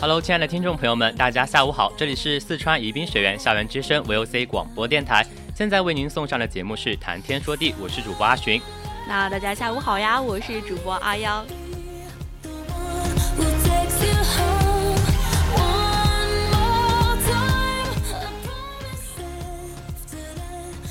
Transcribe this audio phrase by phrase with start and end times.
[0.00, 8.60] Hello，亲爱的听众朋友们，大家下午好，这里是四川宜宾学院校园之声 VOC 广播电台，现在为您送上的节目是谈天说地，我是主播阿寻。
[9.08, 11.42] 那大家下午好呀，我是主播阿幺。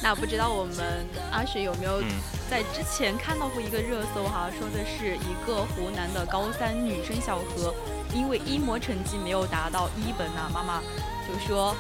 [0.04, 2.02] 那不知道我们阿雪有没有
[2.50, 7.74] 在之前看到过一个热搜哈，说的是一个湖南的高三女生小何，
[8.14, 10.82] 因为一模成绩没有达到一本呐，妈妈
[11.26, 11.74] 就说，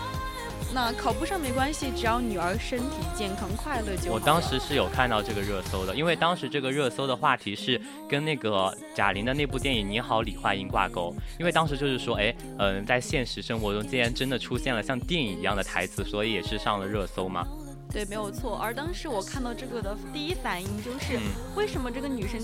[0.73, 4.15] 那考不上没关系，只要女儿身体健康快乐就好。
[4.15, 17.45] 我当时是有看到这个热搜的，因为当时这个热搜的话题是跟那个贾玲的那部电影《你好，李焕英》挂钩，因为当时就是说，哎，嗯，在现实生活中竟然真的出现了像电影一样的台词，所以也是上了热搜嘛。
[17.93, 18.57] 对，没有错。
[18.57, 21.19] 而当时我看到这个的第一反应就是，
[21.55, 22.41] 为什么这个女生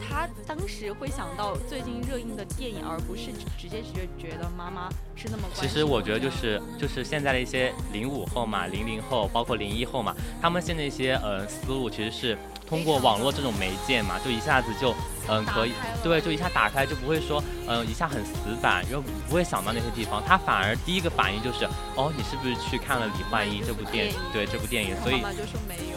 [0.00, 5.42] 她当时会想到最近热映的电影，而不是直接觉觉得妈妈是那么？
[5.54, 12.38] 其实我觉得就是就是现在的一些零五后嘛、零零后，包括零一后嘛，他们现在一些呃思路其实是。
[12.68, 14.94] 通过网络这种媒介嘛，就一下子就，
[15.28, 15.72] 嗯，可以，
[16.02, 20.22] 对，就一下打开，就不会说，嗯，一下很死板，又不会想到那些地方。
[20.26, 24.96] 他反而第一个反应就是，哦，你是不是去看了《李焕英》这部电影，对这部电影？
[25.02, 25.22] 所以，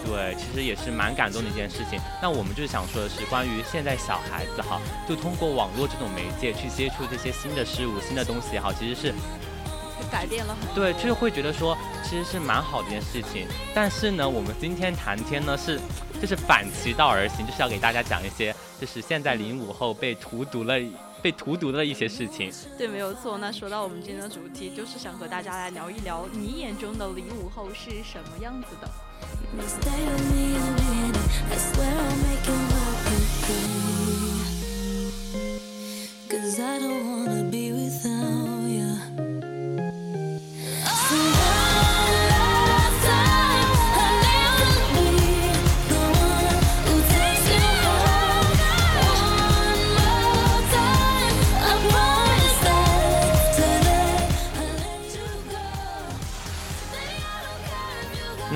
[0.06, 2.00] 对，其实也是蛮感动的一件事情。
[2.22, 9.14] 那我们就是想说的是，关于现在小孩子哈，就通过网络这种媒介去接触这些新的事物、新的东西也好，其实是。
[10.10, 13.46] 改变了很多，对，就是会觉得说，其实是蛮好的一件事情。
[13.76, 15.80] 但是呢，我们今天谈天呢是，
[16.22, 20.76] 就是反其道而行，就是要给大家讲一些，就是现在零五后被荼毒了、
[21.22, 22.52] 被荼毒的一些事情。
[22.78, 23.38] 对，没有错。
[23.38, 28.90] 那说到我们今天的主题，就是想和大家来聊一聊，你眼中的零五后是什么样子的？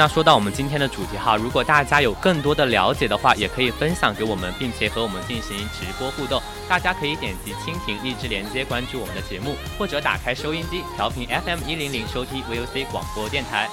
[0.03, 6.41] 那说到我们今天的主题哈，如果大家有更多的了解的话，也可以分享给我们，并且和我们进行直播互动。
[6.67, 13.69] 大家可以点击蜻蜓荔枝连接关注我们的节目，或者打开收音机调频 FM 一零零收听 VOC 广播电台。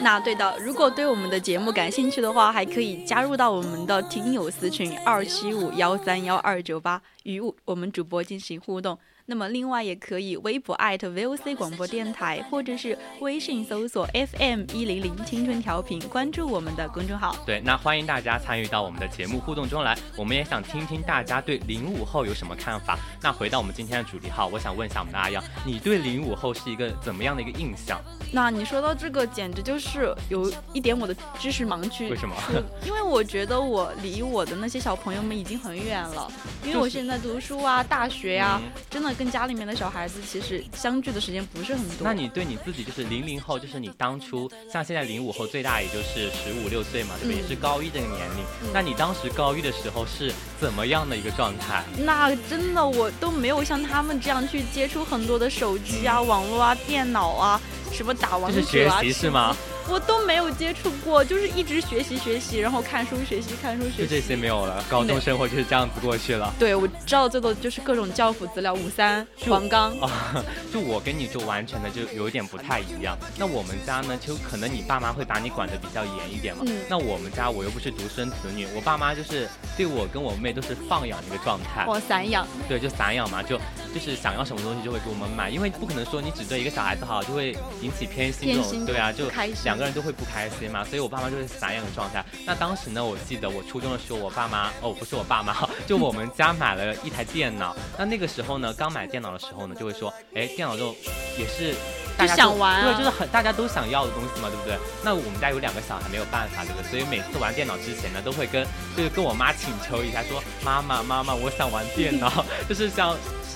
[0.00, 8.96] 那对的，如果对我们的节目感兴趣的话，还可以加入到我们的听友私群二七五幺三幺二九八，与我们主播进行互动。
[9.30, 17.36] 那么，另外也可以微博 @VOC 广播电台，或者是微信搜索 FM 一零零青春调频，关注我们的公众号。
[17.44, 19.94] 对，那欢迎大家参与到我们的节目互动中来。
[20.16, 22.98] 我们也想听听大家对零五后有什么看法。
[23.22, 28.00] 那回到我们今天的主题哈，我想问一下我们的阿阳，你对零五后是一个怎么样的一个印象？
[28.32, 32.08] 那你说到这个，简直就是有一点我的知识盲区。
[32.08, 32.34] 为什么？
[32.82, 36.32] 因为我觉得我离我的那些小朋友们已经很远了，
[36.64, 38.58] 因为我现在读书啊，大学呀，
[38.88, 39.17] 真的。
[39.18, 42.04] 跟家里面的小孩子其实相聚的时间不是很多。
[42.04, 47.42] 那你对你自己就是零零后，就是你当初像现在零五后最大也就是十五六岁嘛，对不对？
[47.42, 48.72] 也是高一这个年龄。
[48.72, 51.82] 那你当时高一的时候是怎么样的一个状态？
[51.98, 57.60] 那真的我都没有像他们这样去接触很多的手机啊、网络啊、电脑啊，
[57.92, 58.62] 什么打王者啊。
[58.62, 59.56] 是学习是吗？
[59.90, 64.84] 我都没有接触过，就是一直学习学习，然后看书学习看书学习，就这些没有了。
[64.86, 66.52] 高中生活就是这样子过去了。
[66.58, 70.44] 对，我知道最多就是各种教辅资料，五三、黄冈啊。
[70.70, 73.16] 就我跟你就完全的就有点不太一样。
[73.38, 76.64] 那我们家呢，就可能你爸妈会把你管的比较严一点嘛。
[76.66, 76.76] 嗯。
[76.86, 81.86] 那我们家我又不是独生子女，我爸妈就是对我跟我妹都是放养的一个状态。
[81.88, 82.46] 哦，散养。
[82.68, 83.56] 对，就散养嘛，就
[83.94, 89.28] 就是想要什么东西就会给我们买，因为不可能说你只对一个小孩子好就会引起偏心这种，对啊，就
[89.64, 90.84] 两个人都会不开心嘛。
[90.84, 92.24] 所以我爸妈就是散养的状态。
[92.46, 95.54] 那当时呢，我记得我初中的时候，我爸妈哦，不是我爸妈，
[95.86, 97.76] 就我们家买了一台电脑。
[97.98, 100.94] 那那个时候呢，刚买电脑的时候呢，就会说，哎，电脑就
[101.38, 101.74] 也是。
[102.18, 104.76] 就想玩，对，就是很大家都想要的东西嘛，对不对？
[105.04, 106.90] 那我们家有两个小孩，没有办法，对不对？
[106.90, 108.66] 所以每次玩电脑之前呢，都会跟
[108.96, 112.90] 就是跟我妈请求一下，说妈妈妈妈，我想玩电脑， 就是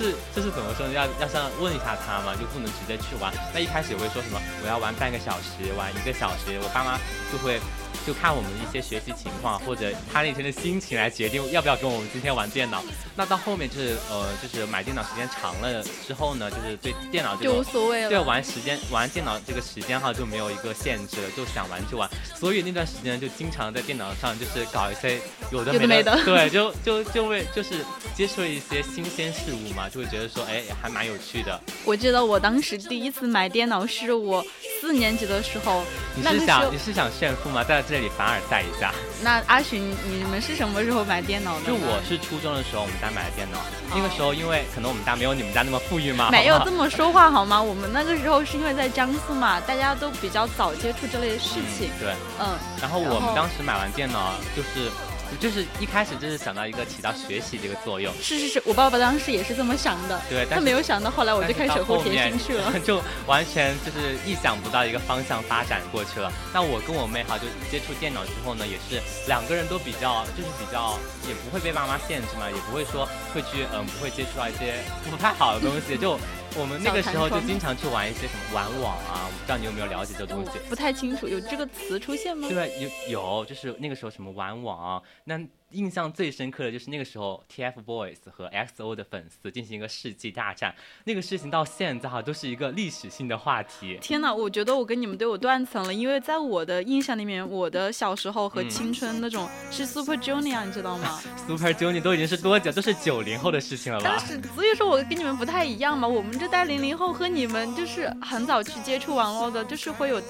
[0.03, 0.93] 是这是怎么说呢？
[0.93, 3.33] 要要像问一下他嘛，就不能直接去玩。
[3.55, 6.99] 那一开始我会说什么我要玩半个小时，玩一个小时，我爸妈
[7.31, 7.61] 就会。
[8.07, 12.83] 就看我们一些学习情况，或者他那天的心情来决定要不要跟我们今天玩电脑。
[13.15, 18.09] 那到后面就是呃，就是买电脑时间长了之后呢，就是对电脑就无所谓了。
[18.09, 22.09] 对玩时间玩电脑这个时间哈就没有一个限制了，就想玩就玩。
[22.35, 25.21] 所以那段时间就经常在电脑上就是搞一些
[25.53, 26.19] 有的没的。
[26.25, 27.85] 对，就 就就会就是
[28.17, 31.61] 接触了一些新鲜事物嘛，就会觉得说哎还蛮有趣的。
[31.85, 34.45] 我记得我当时第一次买电脑是我
[34.81, 35.85] 四年级的时候。
[36.17, 37.63] 你是想你是想炫富吗？
[37.63, 37.83] 在。
[37.92, 38.93] 这里凡尔赛一下。
[39.23, 41.67] 那阿寻，你们是什么时候买电脑的？
[41.67, 43.59] 就我是初中的时候，我们家买的电脑。
[43.95, 46.31] 那个时候，因为可能我们家没有你们家那么富裕嘛。
[46.31, 47.61] 没有这么说话好吗？
[47.61, 51.91] 我们那个时候是因为在江苏嘛，大家都比较早接触这类事情。
[52.01, 52.57] 对，嗯。
[52.81, 54.91] 然后我们当时买完电脑就是。
[55.41, 66.33] 就是一开始就是想到一个起到学习这个作用，是是是，我爸爸当时也是这么想的，对，他没有想到后来我就开始后贴心去了， 就完全就是意想不到一个方向发展过去了。
[66.53, 70.99] 那我跟我妹哈就接触电脑之后呢，也是两个人都比较就是比较
[71.29, 74.75] 也不会被爸妈限制嘛，也不会说会去嗯不会接触到一些
[75.11, 76.19] 不太好的东西就。
[76.55, 80.59] 我们那个时候就经常去玩一些什么玩网啊，我不知道你有没有了解这东西？
[80.69, 82.49] 不太清楚，有这个词出现吗？
[82.49, 82.73] 对，
[83.09, 85.41] 有有，就是那个时候什么玩网，那。
[85.73, 90.75] 印象最深刻的就是那个时候，TFBOYS 和 XO 的粉丝进行一个世纪大战，
[91.05, 93.99] 那个事情到现在哈都是一个历史性的话题。
[94.01, 101.21] 天哪，我觉得我跟你们都有断层了，因为在我的印象里面，我的小时候和青春那种是 Super Junior，你知道吗？
[101.47, 102.71] Super Junior 都已经是多久？
[102.73, 104.17] 都是九零后的事情了吧？
[104.17, 110.21] 但是所以说我跟你们不太一样嘛，我们这代零零后和你们就是很早去接触网络的，就是会有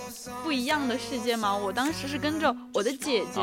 [0.43, 1.55] 不一样的世界嘛。
[1.55, 3.41] 我当时是跟着我的姐姐，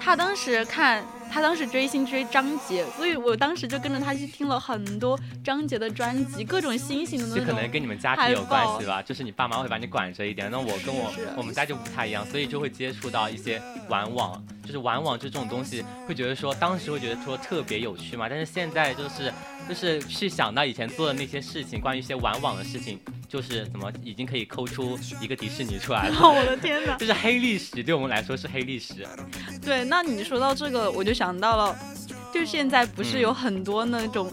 [0.00, 1.04] 她当时看。
[1.34, 7.44] 他当时追星追张杰，所以我当时就跟着他去听了很多张杰的专辑，各种新型的那种。
[7.44, 10.48] 这可能跟你们家庭有关系吧，就是你爸妈会把你管着一点。
[10.48, 18.28] 那我跟我我们家就不太一样，所以就会接触到一些玩网，就是玩网就这种东西，会觉得说当时会觉得说特别有趣嘛。
[18.28, 19.32] 但是现在就是
[19.68, 22.98] 就是去想到以前做的那些事情，关于一些玩网的事情。
[23.26, 26.14] 就是怎么已经可以抠出一个迪士尼出来了？
[26.22, 26.94] 我的天哪！
[26.98, 29.04] 就是黑历史，对我们来说是黑历史。
[29.60, 31.76] 对，那你说到这个，我就想到了，
[32.32, 34.32] 就现在不是有很多那种，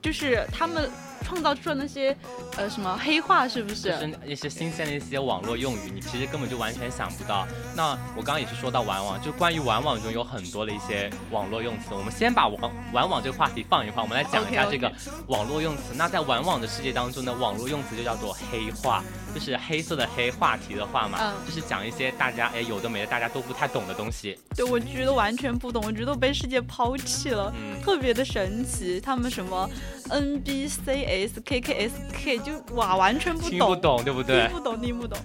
[0.00, 0.88] 就是他们。
[1.28, 2.16] 创造出了那些，
[2.56, 3.90] 呃，什么黑话是不是？
[3.90, 7.46] 就是一些新鲜的一些网络用语，你其实根本就完全想不到。
[7.76, 11.88] 那我刚刚也是说到玩网，就关于玩网中有很多的一些网络用词。
[11.90, 14.90] 我们先把玩玩网这个话题放一放，我们来讲一下这个
[15.26, 15.92] 网络用词。
[15.94, 19.04] 那在玩网的世界当中呢，网络用词就叫做黑话，
[19.38, 24.36] 就是黑色的黑，话题的话嘛，就是讲一些大家哎有的没的，大家都不太懂的东西。
[24.56, 29.00] 对，我觉得完全不懂，我觉得被世界抛弃了，特别的神奇。
[29.00, 29.70] 他们什么
[30.10, 34.48] N B C S K K S K 就哇，完全不懂，听不懂，对不对？
[34.48, 35.18] 听不懂，听不懂。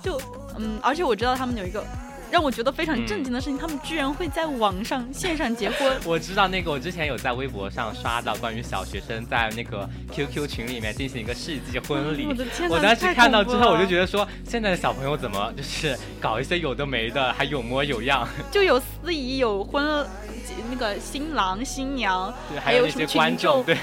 [0.00, 0.20] 就
[0.56, 1.84] 嗯，而且我知道他们有一个。
[2.30, 5.96] 让我觉得非常震惊的事情，他们居然会在网上线上结婚。
[6.04, 12.26] 我知道那个，我之前有在微博上刷到关于小学生在那个 QQ 群里面进行一个世纪婚礼。
[12.28, 20.06] 我的天我当时看到之后，我就觉得说，现在的小朋友怎么就是搞一些有的没的，还有模有样， 就有司仪，有婚。
[20.70, 23.76] 那个新郎新娘，对，还有一些观众，对，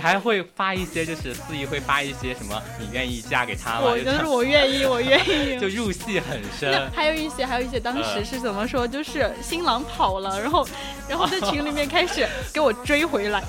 [0.00, 3.82] 还会发一些，就是司仪会发一些什么，你愿意嫁给他吗？
[3.82, 6.90] 我就是我愿意，我愿意，就入戏很深。
[6.92, 8.88] 还有一些，还有一些，当时是怎么说？
[8.88, 10.66] 就是新郎跑了，然后，
[11.06, 13.42] 然后在群里面开始给我追回来，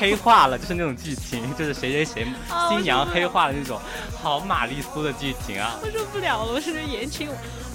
[0.00, 2.26] 黑化了，就是那种剧情，就是谁谁谁
[2.70, 3.78] 新娘黑化的那种，
[4.22, 5.78] 好玛丽苏的剧情啊！
[5.82, 7.28] 我受不了了，我是言情。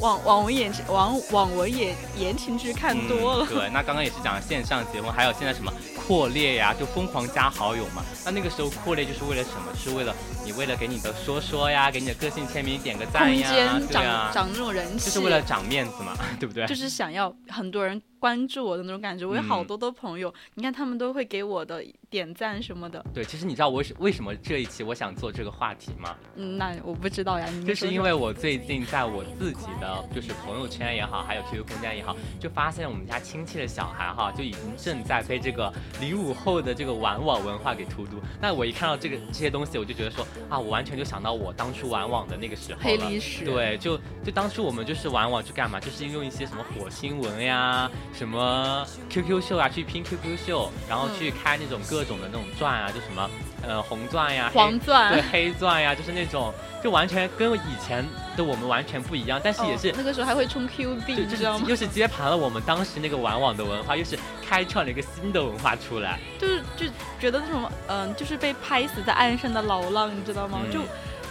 [0.04, 3.48] 网网文言情网网文言言情剧看多了。
[3.48, 8.04] 对，那刚刚也是讲线上结婚，还有现在什么扩列呀，就疯狂加好友嘛。
[8.26, 9.72] 那那个时候扩列就是为了什么？
[9.82, 16.68] 是为了你为了给你的说说呀，给你的个性签名点个赞呀，对啊，涨那种人气，就是为了长面子嘛， 对不对？
[16.68, 18.02] 就是想要很多人。
[18.24, 23.06] 关注我的那种感觉，我有好多的朋友，你看他们都会给我的点赞什么的。
[23.14, 26.16] 对，其实你知道我为什么这一期我想做这个话题吗？
[26.38, 27.46] 嗯，那我不知道呀。
[27.68, 38.22] 就是因为我最近在我自己的就是朋友圈也好，还有 QQ 空间也好，就发现我们家亲戚的小孩哈，就已经正在被这个零五后的这个玩网文化给荼毒。
[38.40, 43.44] 那我一看到这个这些东西，我就觉得说啊，我完全就想到我当初玩网的那个时候黑历史。
[43.44, 45.78] 对，就就当初我们就是玩网去干嘛？
[45.78, 47.92] 就是用一些什么火星文呀。
[48.14, 53.30] 什么 QQ 秀啊，去拼 QQ 秀，然后去开那种各种的那种钻啊，就什么
[53.66, 56.54] 呃红钻呀、黄钻、对黑钻呀，就是那种
[56.84, 58.06] 就完全跟以前
[58.38, 59.42] 的我们完全不一样。
[59.44, 61.66] 但是也是那个时候还会充 Q 币，你知道吗？
[61.68, 64.18] 又是接盘了我们当时那个玩网的文化，又是
[64.48, 66.20] 开创了一个新的文化出来。
[66.40, 66.86] 就是就
[67.20, 70.60] 觉得那种嗯，就是被拍死在岸上的老浪，你知道吗？
[70.72, 70.80] 就。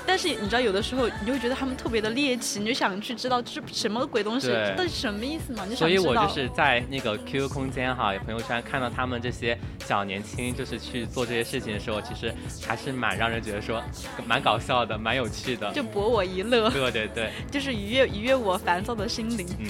[0.07, 5.67] 但是你知道，有的时候你就会觉得他们特别的猎奇，你就想去知道这是什么鬼东西，这到底什么意思嘛？
[5.75, 12.35] 所以我就是在那个 QQ 空间哈，朋友圈看到他们这些小年轻就是去做这些事情的时候，其实
[12.67, 13.83] 还是蛮让人觉得说
[14.27, 16.69] 蛮搞笑的，蛮有趣的，就博我一乐。
[16.71, 19.47] 对对对，就是愉悦愉悦我烦躁的心灵。
[19.59, 19.69] 嗯。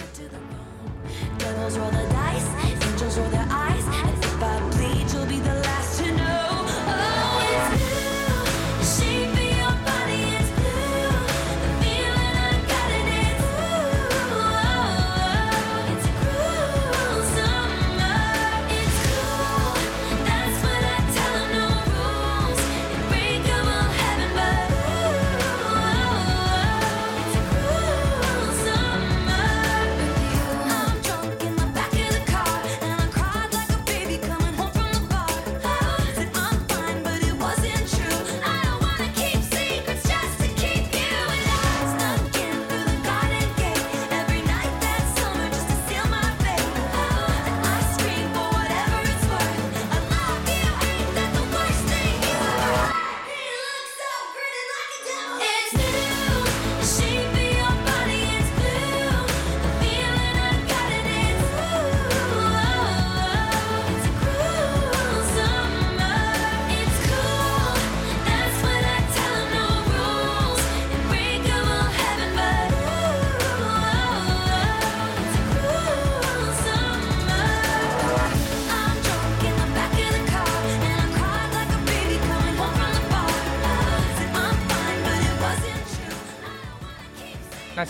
[1.38, 1.46] 那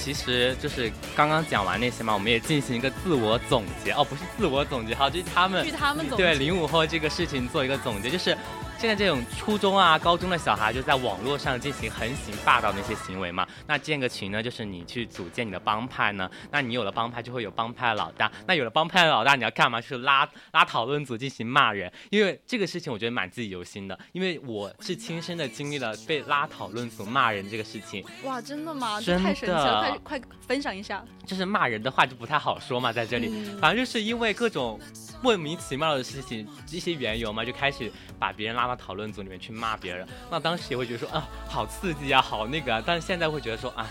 [0.02, 8.37] 其实就是刚刚讲完那些嘛，我们也进行一个自我总结哦，不是自我总结哈，就是他们据他们对零五后这个事情做一个总结，就是。
[8.83, 13.47] 现在这种初中啊、高中的小孩就在网络上进行横行霸道那些行为嘛。
[13.65, 16.29] 那建个群呢，就是你去组建你的帮派呢。
[16.51, 18.29] 那你有了帮派，就会有帮派老大。
[18.45, 19.81] 那有了帮派的老大，你要干嘛？
[19.81, 21.93] 就是拉拉讨论组进行骂人。
[22.11, 23.97] 因为这个事情，我觉得蛮记忆犹新的。
[24.11, 28.05] 因为我是亲身的经历了被拉讨论组骂人这个事情。
[28.25, 29.01] 哇，真的吗？
[29.01, 29.97] 真的，太神奇了！
[30.03, 31.05] 快快分享一下。
[31.25, 33.29] 就是骂人的话就不太好说嘛，在这里，
[33.61, 34.81] 反正就是因为各种
[35.23, 39.52] 莫名其妙的事情，一些缘由嘛，就开始把别人拉到讨论组里面去。
[39.52, 42.83] 骂别人，那当时也会觉得说啊，好刺激啊，好那个啊。
[42.85, 43.87] 但是现在会觉得说啊，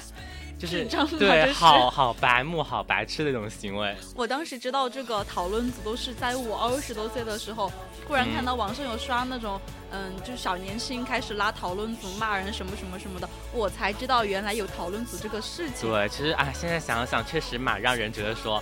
[0.60, 0.86] 就是
[1.18, 3.96] 对，好好白目、好白痴的那种行为。
[4.16, 7.72] 我当时知道这个讨论组都是在我二十多岁的时候，
[8.06, 9.62] 突然看到网上有刷那种，
[9.92, 15.90] 嗯，就是小年轻开始拉讨论组骂人什么什么什么的，我才知道原来有讨论组这个事情。
[15.90, 18.62] 对，其实啊，现在想想确实蛮让人觉得说。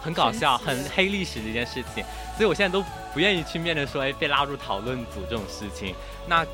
[0.00, 2.04] 很搞笑，很黑历史的一件事情，
[2.36, 5.94] 所以我现在都不愿意去面对说，哎，被拉入讨论组这种事情。
[6.26, 6.46] 那。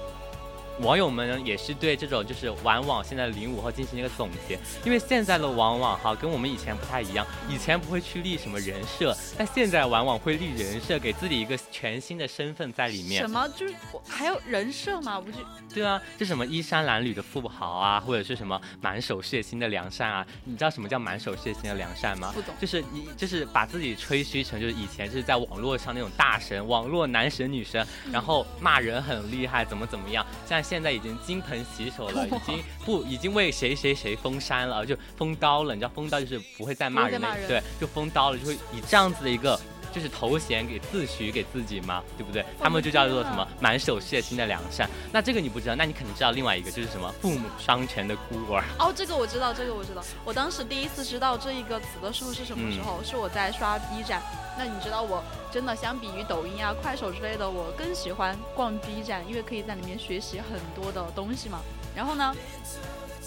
[0.81, 13.23] 网友们也是对这种就是玩网现在零五后进行一个总结，因为现在的玩网哈跟我们以前不太一样，以前不会去立什么人设，但现在玩网会立人设，给自己一个全新的身份在里面。
[13.23, 13.49] 什么？
[13.57, 13.75] 就是
[14.07, 15.19] 还有人设吗？
[15.19, 15.39] 不是？
[15.75, 20.27] 对啊，就什么衣衫褴褛的富豪啊，或者是什么满手血腥的良善啊？
[20.45, 22.33] 你知道什么叫满手血腥的良善吗？
[22.35, 22.55] 不懂。
[22.61, 30.27] 就是一 就是把自己吹嘘成就是以前就是在网络上那种大神，网络男神女神，然后骂人很厉害，怎么怎么样？
[30.45, 30.66] 像。
[30.69, 35.75] 现在已经金盆洗手了， 已经不已经为谁谁谁封山了，就封刀了。
[35.75, 39.59] 你知道封刀就是不会再骂人了，对，就封刀了，就会以这样子的一个
[39.97, 42.45] 就是头衔给自诩给自己嘛，对不对？
[42.61, 44.87] 他们就叫做什么满手血腥的良善。
[45.11, 48.63] 那这个你不知道，那你肯定知道另外一个就是什么父母双全的孤儿。
[48.79, 50.05] 哦，这个我知道，这个我知道。
[50.23, 53.03] 我当时第一次知道这一个词的时候是什么时候？
[53.03, 54.21] 是我在刷 B 站。
[54.59, 61.61] 那你知道我真的相比于抖音啊、快手之类的，我更喜欢逛 B 站，因为可以在里面学习很多的东西嘛。
[61.95, 62.37] 然后呢？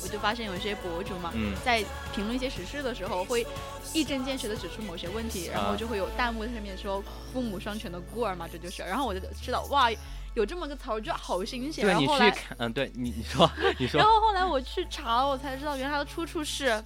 [0.04, 3.46] 我就发现有一些博主嘛，在评论一些时事的时候，会
[3.94, 7.04] 一针见血的指出某些问题，然后就会有弹幕上面说
[7.34, 8.82] “父母双全的孤儿”嘛，这就是。
[8.84, 9.90] 然后我就知道，哇，
[10.36, 11.86] 有这么个词儿，就好新鲜。
[11.86, 14.00] 对，你去看，嗯，对你你说你说。
[14.00, 16.82] 然后后来我去查，我才知道原来它的出处是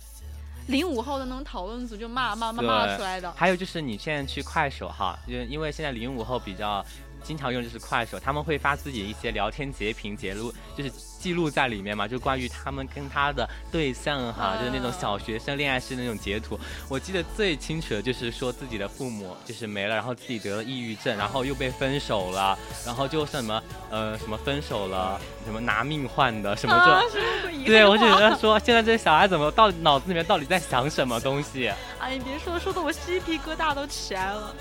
[0.68, 3.32] 零五后的那种讨论组就骂骂骂骂出来的。
[3.34, 6.84] 还有就是你现在去快手哈，因为因为现在零五后比较。
[7.24, 16.60] 经常用就是快手，他们会发自己一些聊天截屏截录，就是记录在里面嘛，就关于他们跟他的对象哈，就是那种小学生恋爱式那种截图。
[16.90, 31.72] 我记得最清楚的就是说自己的父母就是没了，然后自己得了抑郁症，然后又被分手了，然后就什么呃什么分手了，什么拿命换的什么这，对我就觉得说现在这小孩怎么到脑子里面到底在想什么东西？
[32.00, 34.54] 哎，你别说，说的我鸡皮疙瘩都起来了。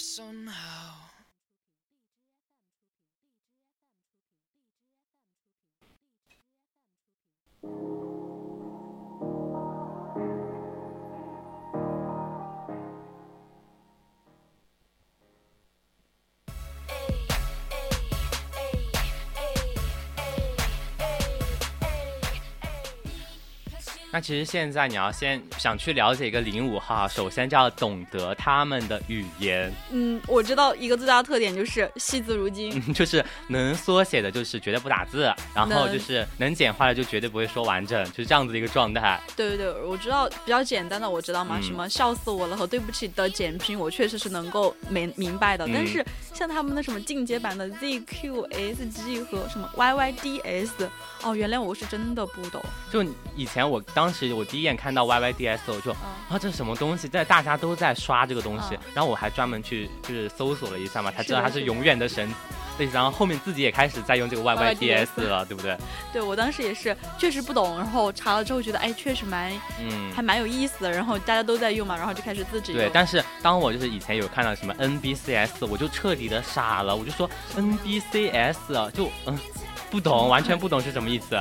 [0.00, 1.10] somehow.
[24.12, 29.72] 那其实现在你要先想去了解一个零五后，首先就要懂得他们的语言。
[29.92, 39.20] 嗯，我知道一个最大的特点就是惜字如金，就是能缩写的，就是绝对不打字，然后就是能简化的就绝对不会说完整，就是这样子的一个状态。
[39.36, 41.60] 对对对，我知道比较简单的，我知道吗？
[41.62, 45.68] 什么笑死我了和对不起的简拼，我确实是能够明明白的。
[45.72, 50.70] 但是像他们的什么进阶版的 ZQSG 和什么 YYDS，
[51.22, 52.60] 哦，原来我是真的不懂。
[52.90, 53.04] 就
[53.36, 53.80] 以前我。
[53.99, 57.08] 当时我第一眼看到 Y Y D S，我就啊这是什么东西？
[57.08, 62.32] 在大家都在刷这个东西，然后我还专门去就是搜索了一下嘛，才知道它是永远的神。
[62.78, 65.76] 对，然后后面自己也开始在用这个 Y Y D S 了，对不对？
[66.14, 72.88] 对，我当时也是确实不懂，然后查了之后觉得哎确实蛮嗯还蛮有意思的，然后大家都在用嘛，然后就开始自己对。
[72.90, 78.58] 但是当我就是以前有看到什么 N B C S，我就彻底的傻了，我就说 N B C S
[78.94, 79.38] 就嗯
[79.90, 81.38] 不懂，完全不懂是什么意思。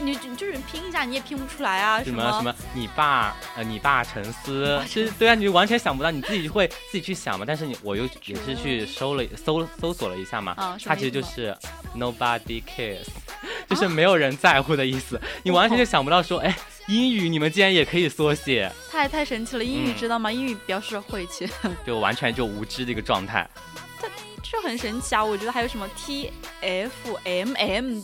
[0.00, 2.02] 你就是拼一下，你也拼不出来啊！
[2.02, 7.44] 什么什么，你爸呃，你爸沉思，其实对啊，你完全想不到，你自己会自己去想嘛。
[7.46, 11.56] 但是你我又也是去搜了搜搜索了一下嘛，它其实就是
[11.96, 13.06] nobody cares，
[13.68, 15.20] 就是没有人在乎的意思。
[15.42, 16.56] 你完全就想不到说，哎，
[16.86, 19.64] 英语你们竟然也可以缩写，太太神奇了！
[19.64, 20.30] 英语知道吗？
[20.30, 21.48] 英语表示晦气，
[21.84, 23.48] 就完全就无知的一个状态。
[24.00, 24.08] 这
[24.42, 25.24] 就很神奇啊！
[25.24, 28.00] 我觉得还有什么 T F M M。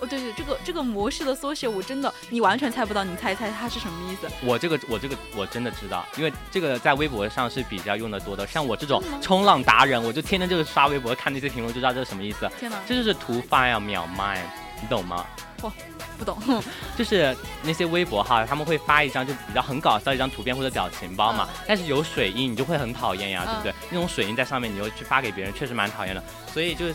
[0.00, 4.28] 哦，对对，这个这个模式的缩写，我真的你完全猜不到，你猜一猜它是什么意思？
[4.42, 8.46] 我这个我这个我真的知道，因为这个在微博上是比较用的多的。
[8.46, 12.50] 像我这种冲浪达人，我就天天就是刷微博看那些评论，就知道这是什么意思。
[12.58, 14.42] 天哪，这就是图发呀秒卖，
[14.80, 15.24] 你懂吗？
[15.60, 15.70] 嚯，
[16.18, 16.36] 不懂。
[16.96, 23.74] 就是那些微博哈，他们会发一张就比较很搞笑一张图片或者表情包嘛，但是有水印，你就会很讨厌呀，对不对？
[23.90, 26.22] 那种水印在上面，你又去发给别人，确实蛮讨厌的。
[26.52, 26.94] 所以就是。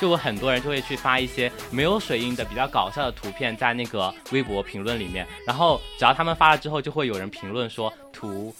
[0.00, 8.54] 就有很多人就会去发一些没有水印的比较搞笑的图片在那个微博评论里面，然后只要他们发了之后，就会有人评论说图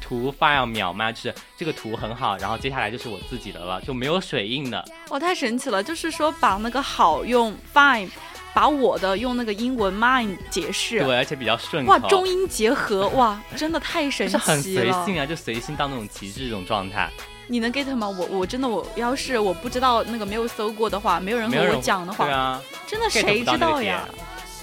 [0.00, 4.84] 图发要秒吗，就是这个图很好，然后接下来就是我自己的了，就没有水印的。
[5.10, 5.82] 哇，太神奇了！
[5.82, 8.08] 就是说把那个好用 fine，
[8.54, 11.84] 把我的用那个英文 mine 解释，对，而且比较顺。
[11.86, 14.40] 哇，中英结合，哇，真的太神奇了。
[14.40, 17.10] 是很随性啊，就随性到那种极致这种状态。
[17.46, 18.08] 你能 get 吗？
[18.08, 24.08] 我我真的我要是我不知道那个没有搜过的话，没有人和我讲的话，啊，真的谁知道呀？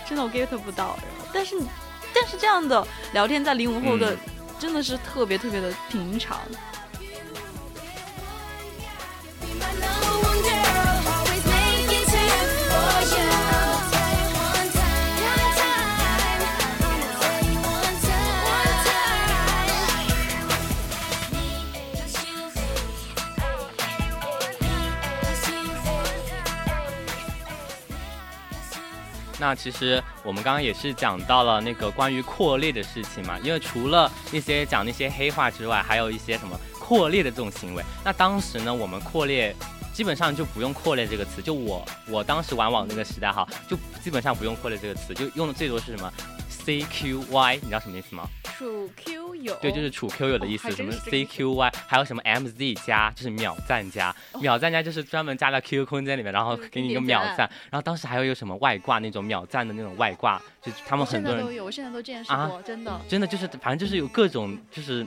[0.07, 0.97] 真的我 get 不到。
[1.31, 1.55] 但是
[2.13, 4.17] 但是这样的聊天在零五后的
[4.59, 6.39] 真的是特别特别的平常。
[29.41, 37.83] 那其实我们刚刚也是讲到了那个关于扩列的事情嘛，因为除了那些讲那些黑话之外，还有一些什么扩列的这种行为。
[38.05, 39.55] 那当时呢，我们扩列
[39.91, 46.13] 基本上就不用扩列这个词，就我我当时玩网那个时代哈，就基本上不用扩列这个词，就用的最多是什么
[46.65, 48.27] CQY，你知道什么意思吗？
[48.43, 63.01] 楚 Q 友，对，就是楚 Q 友的意思，哦什么是 CQY，还有什么 MZ 加，就是秒赞加，秒赞加就是专门加到 QQ 空间里面，然后嗯给你一个秒赞，然后当时还有有什么外挂那种秒赞的那种外挂，就他们很多人都有，我现在都见识啊过，真的。
[63.07, 65.05] 真的就是反正就是有各种就是。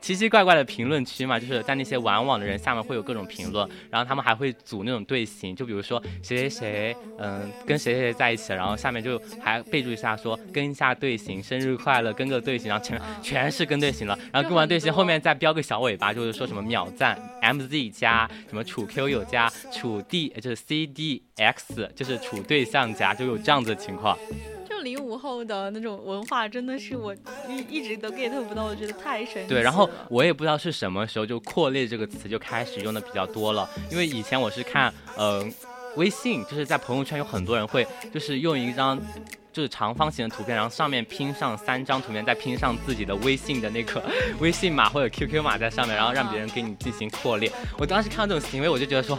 [0.00, 24.16] 奇奇怪怪的评论区嘛，就是在那些玩网的人下面会有各种评论，然后他们还会组那种队形，就比如说谁谁谁，嗯，跟谁谁谁在一起，然后下面就还备注一下说跟一下队形，生日快乐，跟个队形，然后全嗯全是跟队形了，然后跟完队形后面再标个小尾巴，就是说什么秒赞 MZ 加什么处 Q 友加处 D 就是 CDX 就是处对象加，就有这样子的情况。
[24.78, 27.12] 就零五后的那种文化，真的是我
[27.48, 29.48] 一一直都 get 不到，我觉得太神奇了。
[29.48, 35.52] 对，然后我也不知道是什么时候就“扩列”这个词就开始用的比较多了，因为以前我是看，嗯、
[35.96, 38.96] 微信就是在朋友圈有很多人会就是用一张。
[39.52, 44.02] 就是长方形的图片，然后上面拼上三张图片，再拼上自己的微信的那个
[44.40, 47.50] 微信码或者 QQ 码在上面，然后让别人给你进行扩列。
[47.78, 49.18] 我当时看到这种行为，我就觉得说，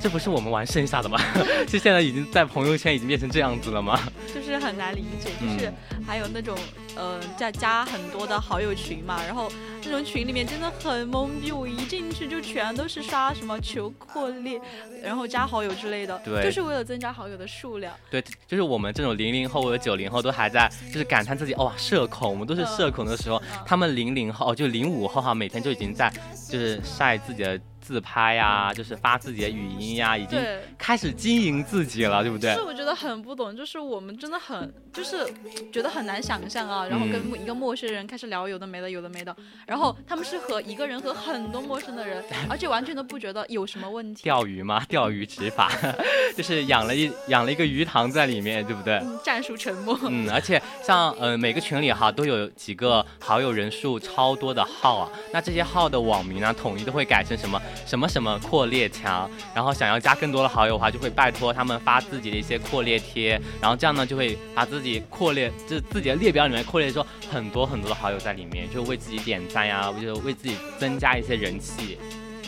[0.00, 1.18] 这不是我们玩剩下的吗？
[1.68, 3.98] 是现在已经在朋友圈已经变成这样子了吗？
[4.34, 6.56] 就是很难理解，就是嗯还有那种
[6.96, 9.50] 呃在加很多的好友群嘛，然后
[9.84, 14.60] 那种群里面真的很懵逼，我一进去就全都是刷什么求扩列，
[15.02, 17.94] 然后加好友之类的，对就是为了增加好友的数量。
[18.10, 26.10] 对，就是我们这种零零后或者九零后都还在，就是感叹自己哇社恐，我们都是社恐的时候，嗯他们零零后就零五后哈，每天就已经在
[26.48, 30.38] 就是晒自己的自拍呀、就是发自己的语音呀、已经，
[30.76, 32.60] 开始经营自己了，对不对是？
[32.60, 35.26] 我觉得很不懂，就是我们真的很就是
[35.72, 39.34] 觉得很难想象啊，然后跟嗯一个陌生人开始聊有的没的有的没的，
[39.66, 44.22] 然后他们是和一个人和很多陌生的人， 而且完全都不觉得有什么问题。
[44.24, 45.72] 钓鱼吗， 钓鱼执法，
[46.36, 48.98] 就是养了一养了一个鱼塘在里面，对不对？
[48.98, 49.98] 嗯，战术沉默。
[50.02, 71.98] 嗯，而且像呃每个群里哈都有几个好友人数超多的号啊，那这些号的网名呢，统一都会改成什么什么什么扩列墙，然后想要加更多的好友的话，就会拜托他们发自己的一些扩列贴，然后这样呢就会把自己扩列，就是自己的列表里面扩列出很多很多的好友在里面，就为自己点赞呀，就为自己增加一些人气。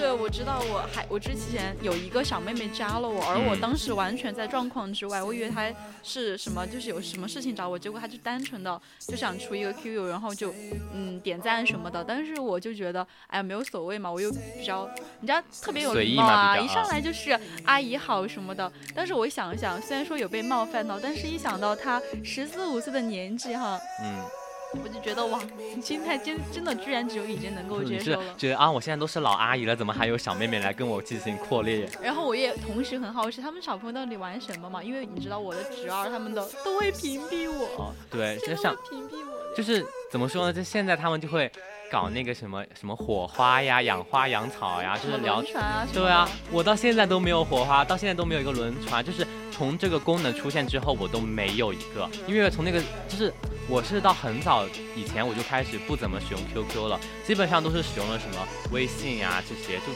[0.01, 3.61] 对，我知道，我还我之前有一个小妹妹加了我，而我嗯。
[3.61, 5.71] 当时完全在状况之外，我以为她
[6.03, 10.55] 是什么，就是有什么事情找我，结果她就单纯的就想出一个 QQ，然后就
[10.95, 14.87] 嗯点赞什么的，但是我就觉得哎呀没有所谓嘛，我又比较
[15.19, 24.25] 人家特别有意礼貌啊，嘛一上来就是阿姨好什么的，但是我一想一想，虽然说有被冒犯到，但是一想到她十四五岁的年纪哈，嗯，
[24.73, 25.41] 我就觉得哇，
[25.83, 28.35] 心态真真的居然只有已经能够接受了。
[28.37, 31.89] 觉得啊，我现在都是老阿姨了，怎么还有小妹妹来跟我进行扩列？
[32.03, 34.83] 然后我也同时很好奇，他们小朋友到底玩什么嘛？
[34.83, 39.57] 因为你知道我的侄儿他们的都会屏蔽我，哦，对，就像屏蔽我。
[39.57, 40.53] 就是怎么说呢？
[40.53, 41.51] 就现在他们就会
[41.91, 45.53] 搞那个什么什么火花呀、养花养草呀，就是聊轮。
[45.53, 45.87] 船啊？
[45.93, 53.35] 对啊，我到现在都没有火花，到现在都没有一个轮船，就是从这个功能出现之后，我都没有一个，因为从那个就是
[53.71, 59.93] 我是到很早以前我就开始不怎么使用 QQ 了，基本上都是使用了什么微信呀、这些，就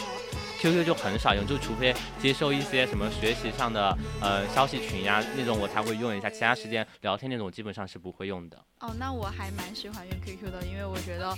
[0.61, 8.57] QQ 就很少用，就除非接收一些什么学习上的呃消息群呀那种我才会用一下，其他时间聊天那种基本上是不会用的。
[8.79, 11.37] 哦，那我还蛮喜欢用 QQ 的，因为我觉得。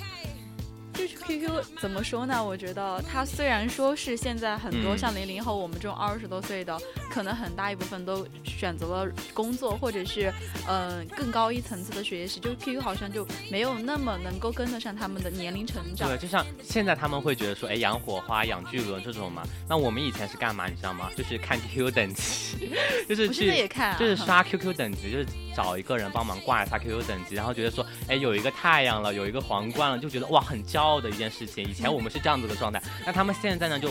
[0.96, 2.42] 就是 QQ 怎么说呢？
[2.42, 6.78] 我觉得它虽然说是现在很多嗯像零零后我们这种二十多岁的，
[7.10, 10.32] 可能很大一部分都选择了工作，或者是
[10.66, 16.08] 嗯、呃更高一层次的学习，就 QQ 好像就没有那么能够跟得上他们的年龄成长。
[16.08, 19.42] 对，就像现在他们会觉得说，哎，养火花、养巨轮这种嘛。
[19.68, 21.10] 那我们以前是干嘛，你知道吗？
[21.16, 22.70] 就是看 QQ 等级，
[23.08, 31.66] 就是我现在去也看、啊，就是刷 QQ 等级，就是找一个人帮忙挂一下 QQ 等级，然后觉得说，哎，有一个太阳了，有一个皇冠了，就觉得哇，很骄傲的一件事情。
[31.66, 33.88] 以前我们是这样子的状态，那他们现在呢，就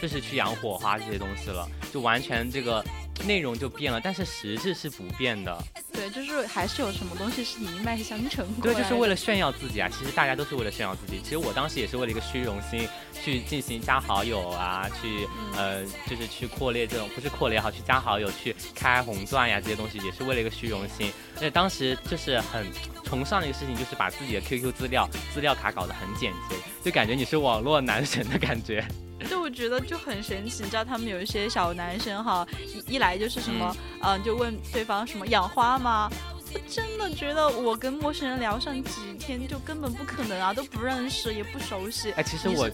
[0.00, 2.84] 就是去养火花这些东西了，就完全这个
[3.26, 5.56] 内容就变了，但是实质是不变的。
[5.92, 9.88] 对，就是还是有什么东西是一脉相承过对，就是为了炫耀自己啊！
[9.88, 11.20] 其实大家都是为了炫耀自己。
[11.22, 21.10] 其实我当时也是为了一个虚荣心去进行加好友啊，去呃，就是去扩列这种，不是扩列哈，去加好友，去开红钻呀这些东西，也是为了一个虚荣心。
[21.34, 22.64] 而且当时就是很
[23.02, 28.86] 崇尚的一个事情，就是把自己的 QQ 资料资料卡搞得很简洁，就感觉你是网络男神的感觉。
[29.26, 32.46] 就我觉得就很神奇，你知道他们有一些小男生哈，
[32.86, 36.10] 一一来就是什么，嗯，就问对方什么养花吗？
[36.54, 42.12] 我真的觉得我跟陌生人聊上几天就根本不可能啊，都不认识也不熟悉。
[42.12, 42.70] 哎，其实我。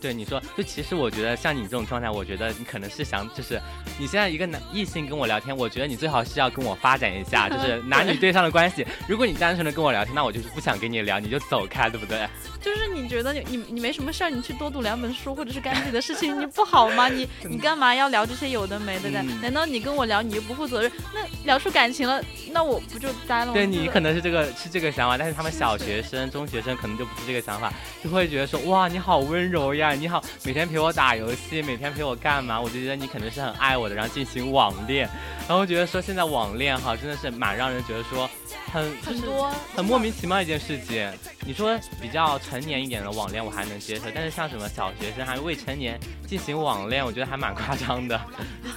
[0.00, 3.60] 对你说，就其实我觉得像你这种状态，我觉得你可能是想，就是
[3.98, 8.86] 你现在一个男异性跟我聊天，我觉得你最好是要跟我发展一下，就 是男女对上的关系。
[9.08, 12.26] 如果你单纯的跟我聊天，那我就是不想跟你聊，你就走开，对不对？
[12.60, 17.08] 就是你觉得你你你没什么事儿，你去多读两本书，或者是干自己的事情，你不好吗？
[17.08, 19.22] 你 你干嘛要聊这些有的没的呢？
[19.40, 20.90] 难道你跟我聊你又不负责任？
[21.14, 23.52] 那聊出感情了，那我不就呆了吗？
[23.52, 29.85] 对你可能是这个是这个想法，但是他们小学生、中学生可能就不是这个想法，就会觉得说哇你好温柔呀。
[29.94, 32.60] 你好，每天陪我打游戏，每天陪我干嘛？
[32.60, 35.08] 我就觉得你肯定是很爱我的，然后进行网恋，
[35.46, 38.28] 然后觉得说现在网恋哈真的是蛮让人觉得说
[38.72, 41.10] 很很多很莫名其妙一件事情。
[41.44, 45.96] 你说比较成年一点的网恋我还能接受，但是像什么小学生还未成年
[46.26, 48.20] 进行网恋，我觉得还蛮夸张的。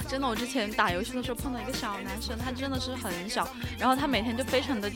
[0.08, 4.88] 真的，我之前打游戏的时候碰到一个小男生，他真的是很小，然后他每天就非常的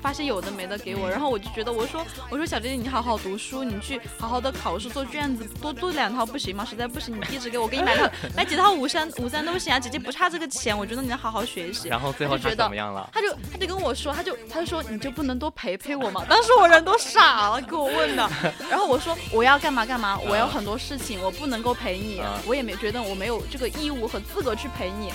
[0.00, 5.46] 发些有的没的给我，然后我就觉得我说我说小姐姐你好好读书，你去好好的考试做卷子。
[5.60, 6.64] 多做两套不行吗？
[6.64, 9.78] 实在不行，你一直给我，给你买套，买几套五三五三都行啊！
[9.78, 11.88] 姐姐不差这个钱，我觉得你要好好学习。
[11.88, 13.08] 然后最后他怎么样了？
[13.12, 16.24] 他就他就跟我说，他就他就说，你就不能多陪陪我吗？
[16.28, 18.28] 当时我人都傻了，给我问的。
[18.70, 25.12] 然后我说我要干嘛干嘛，我有很多事情，我不能够陪你，我也没觉得我没有这个义务和资格去陪你。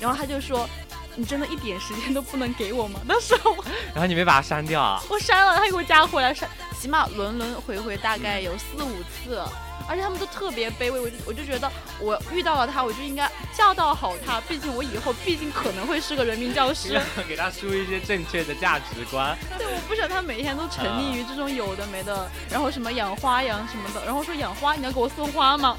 [0.00, 0.68] 然后他就说。
[1.16, 3.00] 你真的一点时间都不能给我吗？
[3.06, 3.56] 那时候，
[3.94, 5.02] 然后你没把他删掉啊？
[5.08, 6.48] 我删了，他给我加回来删，
[6.80, 9.42] 起码轮轮回回大概有四五次，
[9.88, 19.36] 而且他们都特别卑微，我就我就觉得我遇到了他，我就应该教导好他，毕竟我以后毕竟可能会是个人民教师， 给他输一些正确的价值观。
[19.56, 25.76] 对， 我不想他每天都沉溺于这种有的没的，然后什么养花养什么的，然后说养花你要给我送花吗？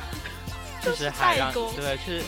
[0.87, 2.21] 就是代沟，对，是。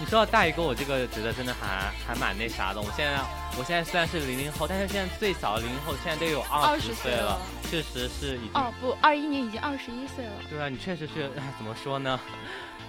[0.00, 2.80] 你说到代沟，我这个觉得真的还还蛮那啥的。
[2.80, 3.18] 我现在
[3.58, 10.32] 我现在虽然是零零后，但是现在最小的零零后现在都有二十岁了，确实是已经哦不，二一年已经二十一岁了。
[10.48, 12.18] 对啊，你确实是怎么说呢？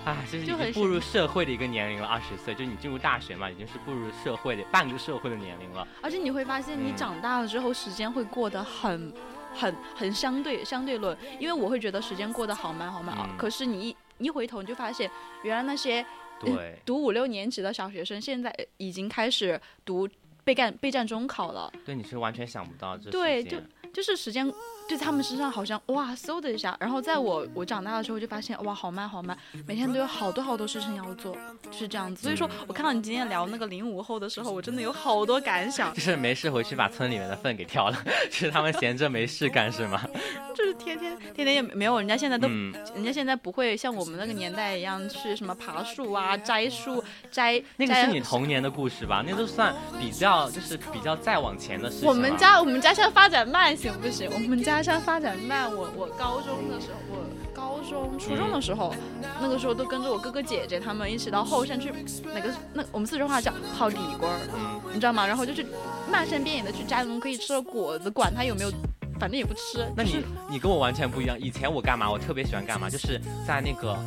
[0.06, 5.86] 啊，就是已经步入社会的一个年龄了，二十岁，就你进入大学嘛，已经是步入社会的半个社会的年龄了。
[6.02, 9.12] 而且你会发现，你长大了之后，时间会过得很
[9.54, 13.28] 很很相对相对论，因为我会觉得时间过得好慢好慢啊。
[13.38, 15.10] 可是你一一回头，你就发现
[15.44, 16.06] 原来那些。
[16.42, 20.08] 对，读五六年级的小学生现在已经开始读
[20.46, 21.70] 备战备战中考了。
[21.86, 23.12] 对，你是完全想不到这。
[23.12, 23.58] 对，就
[23.92, 24.50] 就是时间。
[24.90, 31.38] 对他们身上好像哇嗖的一下，然后在我我长大的时候就发现哇好慢好慢，每天都有好多好多事情要做，
[31.70, 32.24] 就是这样子。
[32.24, 35.94] 所以说我看到你今天聊那个零五后的时候，我真的有好多感想。
[35.94, 37.98] 就是没事回去把村里面的粪给挑了，
[38.32, 40.02] 就是他们闲着没事干是吗？
[40.58, 47.62] 就是天天天天也没有，人家现在都，人家现在不会像我们那个年代一样去什么爬树啊、摘树、摘。
[47.78, 49.24] 那个是你童年的故事吧？
[49.24, 52.08] 那都算比较就是比较再往前的事情。
[52.10, 54.28] 我们家我们家现在发展慢行不行？
[54.34, 54.79] 我们家。
[54.82, 58.94] 山发展慢，我我高中的时候，我高中初中的时候，
[59.42, 61.94] 那个时候都跟着我哥哥姐姐他们一起到后山去，
[62.34, 65.26] 那个那我们四川话叫泡地瓜儿，你知道吗？
[65.26, 65.66] 然后就去
[66.10, 68.72] 漫山遍野的去摘那种可以吃的果子，管它有没有，
[69.20, 69.86] 反正也不吃。
[69.96, 72.10] 那你你跟我完全不一样，以前我干嘛？
[72.10, 72.90] 我特别喜欢干嘛？
[72.90, 73.98] 就是在那个。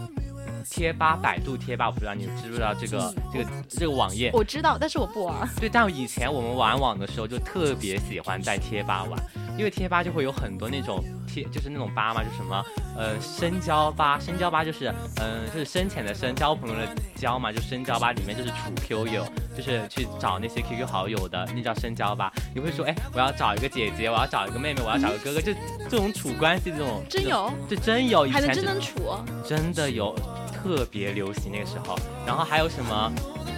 [0.62, 4.30] 贴吧，百度贴吧，我不知道你知不知道这个这个这个网页。
[4.32, 5.48] 我知道，但是我不玩。
[5.60, 9.18] 对，但以前我们玩网的时候就特别喜欢在贴吧玩，
[9.58, 12.64] 因为贴吧就会有很多那种贴，就是那种吧嘛，就什么
[12.96, 22.32] 呃深交吧，深交吧就是嗯就是深浅的深，交朋友的交嘛，就深交吧里面就是处 Q 友，就是去找那些 QQ 好友的，那叫深交吧。
[22.54, 25.52] 你会说，哎，我要找一个姐姐，我要找一个妹妹，我要找个哥哥，就
[25.88, 27.02] 这种处关系这种。
[27.08, 27.50] 真有？
[27.68, 29.16] 就真有，还能真能处？
[29.48, 30.14] 真的有。
[30.62, 33.12] 特别流行那个时候，然后还有什么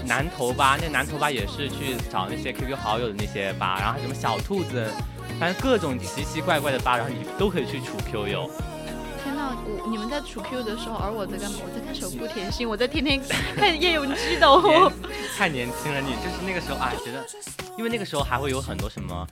[0.07, 0.79] 男头吧？
[0.81, 4.91] 那男头吧也是去找那些 QQ 好友的那些吧，然后什么小兔子，
[5.39, 8.51] 反正各种奇奇怪怪的吧，然后你都可以去处 Q 友。
[9.23, 11.59] 天呐，我你们在处 Q 的时候，而我在干嘛？
[11.65, 13.21] 我在看《守护甜心》，我在天天
[13.57, 14.47] 看叶永基的。
[15.37, 17.25] 太年轻了，你就是那个时候啊，觉得，
[17.77, 19.27] 因为那个时候还会有很多什么。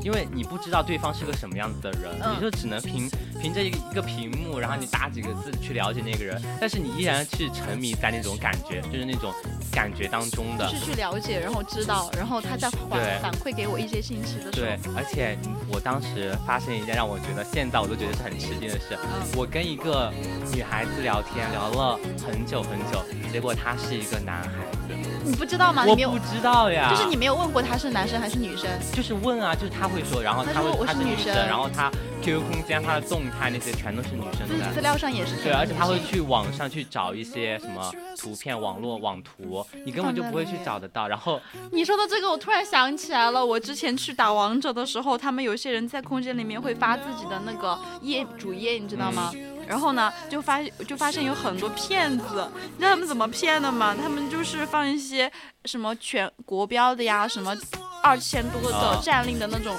[0.00, 3.10] 因为你不知道对方是个什么样子的人，你就只能凭
[3.42, 9.34] 凭着一个一个屏幕，然后你打几个字去了解那个人，但是你依然去沉迷在那种感觉，就是那种
[9.78, 14.50] 感觉当中的，是去了解，然后知道，然后他再反反馈给我一些信息的时候。
[14.50, 15.38] 对，而且
[15.72, 18.98] 我当时发生一件让我觉得现在我都觉得是很吃惊的事，
[19.36, 20.12] 我跟一个
[20.52, 24.97] 女孩子聊天聊了很久很久，结果他是一个男孩子。
[25.28, 25.84] 你不知道吗？
[25.86, 26.88] 我不知道呀。
[26.90, 28.66] 就是你没有问过他是男生还是女生？
[28.94, 31.90] 就是问啊，就是他会说，然后他会他是女生，然后他
[32.22, 34.72] QQ 空间他的动态那些全都是女生的。
[34.72, 35.36] 资料上也是。
[35.42, 41.06] 对，而且他会去网上去找一些什么图片、网络网图，你根本就不会去找得到。
[41.06, 41.38] 然后
[41.72, 49.30] 你说的这个，我突然想起来了，我之前去打王者的时候，他们有些人在空间里面会发自己的那个页主页，你知道吗？
[49.68, 53.94] 然后呢，就发就发现有很多骗子，你知道他们怎么骗的吗？
[54.00, 55.30] 他们就是放一些
[55.66, 57.54] 什么全国标的呀，什么
[58.02, 59.76] 二千多的战令的那种，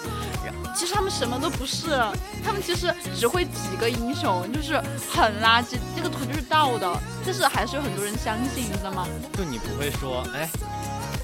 [0.76, 1.98] 其实他们什么都不是，
[2.46, 4.80] 他们其实只会几个英雄，就是
[5.12, 6.88] 很垃圾，那个图就是盗的，
[7.26, 9.08] 但是还是有很多人相信，你知道吗？
[9.34, 10.48] 就你不会说，哎。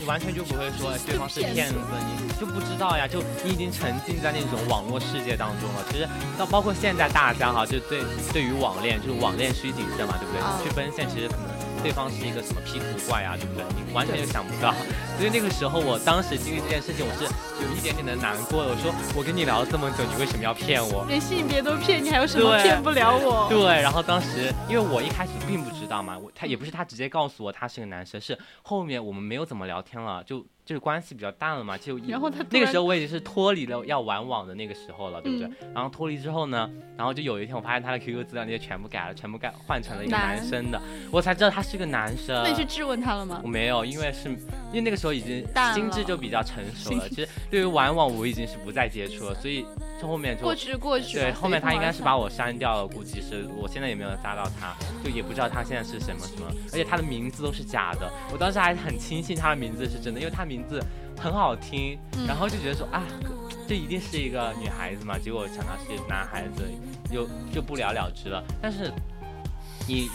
[0.05, 1.75] 完全就不会说对方是骗子，
[2.21, 5.85] 你就不知道呀，就你已经沉浸在那种网络世界当中了。
[5.89, 8.03] 其实到包括现在大家哈，就对
[8.33, 10.67] 对于网恋，就是网恋需谨慎嘛，对不对？
[10.67, 11.54] 去奔现，其实可能。
[11.85, 13.63] 对方是一个什么 P 图怪啊，对不对？
[13.77, 14.73] 你完全就想不到。
[15.19, 17.25] 所以那个时候，我当时经历这件事情，我是
[17.61, 18.65] 有一点点的难过。
[18.65, 21.05] 我说，我跟你聊了这么久，你为什么要骗我？
[21.07, 23.47] 连性别都骗，你还有什么骗不了我？
[23.49, 23.79] 对。
[23.83, 30.43] 然后当时，因为我一开始并不知道嘛，我他也不是他直接告诉我他是个男生，是后面我们没有怎么聊天了，就。
[30.65, 35.47] 就是关系比较淡了嘛，就然后他那个时候我已经是脱离了要玩网的那个时候了，对不对？
[35.75, 42.41] 然后脱离之后呢，然后就有一天我发现他的 QQ 资料那些全部改了，全部改换成了一个男生的，我才知道他是个男生。
[42.43, 43.39] 那你去质问他了吗？
[43.43, 47.07] 我没有，因为是因为那个时候已经心智就比较成熟了。
[47.09, 49.63] 其实对于玩网我已经是不再接触了，所以
[50.05, 51.17] 就后面就过去过去。
[51.17, 60.79] 对，后面他应该是把我删掉了，估计是我现在也没有加到他，就也不知道他现在是什么什么，而且他的名字都是假的，我当时还很轻信他的名字是真的，因为他名字。
[61.17, 63.01] 很好听，然后就觉得说啊，
[63.69, 66.61] 这一定是一个女孩子嘛，结果想到是男孩子，
[67.09, 68.43] 又就不了了之了。
[68.61, 68.91] 但是
[69.87, 70.09] 你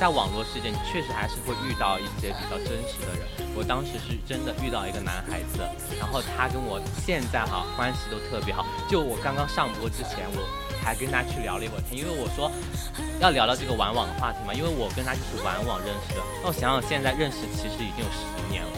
[0.00, 3.28] 在网络世界，你确实还是会遇到一些比较真实的人。
[3.54, 5.60] 我当时是真的遇到一个男孩子，
[6.00, 8.66] 然后他跟我现在哈关系都特别好。
[8.88, 10.42] 就我刚刚上播之前，我
[10.82, 12.50] 还跟他去聊了一会儿天，因为我说
[13.20, 16.22] 要聊聊这个玩网的话题嘛，因为我跟他就是玩网认识的。
[16.42, 18.70] 那我想想，现在认识其实已经有十年了。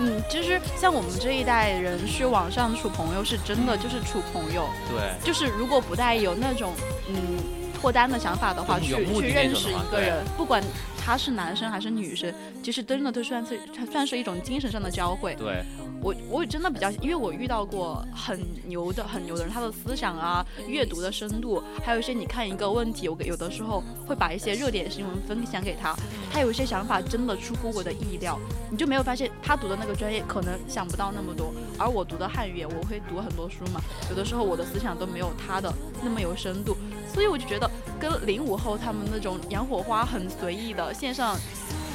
[0.00, 4.66] 嗯，其实像我们这一代人去网上处朋友，是真的就是处朋友。
[4.90, 6.72] 对，就是如果不带有那种
[7.06, 7.38] 嗯
[7.84, 10.64] 脱单的想法的话，去去认识一个人，不管
[11.04, 13.60] 他是男生还是女生，其实真的都算是
[13.92, 15.34] 算是一种精神上的交汇。
[15.34, 15.62] 对。
[16.00, 25.96] 我我真的比较，因为我遇到过很牛的很牛的人，他的思想啊、阅读的深度，还有一些你看一个问题，我有的时候会把一些热点新闻分享给他，
[26.30, 28.38] 他有一些想法真的出乎我的意料，
[28.70, 36.76] 你就没有发现他读的那个专业可能想不到那么多，而我读的汉语，我会读很多书嘛，有的时候我的思想都没有他的那么有深度，
[37.14, 41.36] 所以我就觉得跟零五后他们那种养火花很随意的线上。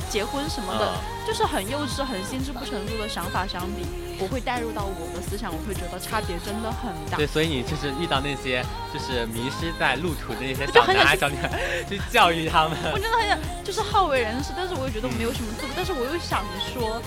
[0.09, 0.91] 结婚什么的，
[1.27, 3.85] 就是很幼稚、很心智不成熟的想法相比，
[4.19, 7.15] 我会带入到我的思想，我会觉得差别真的很大。
[7.15, 12.75] 对，所以你就是遇到那些就是迷失在路途的那些小男孩、小女孩， 去教育他们。
[12.91, 16.99] 我真的很想，就是好为人师，但是我又觉得我没有什么资格，但是我又想说。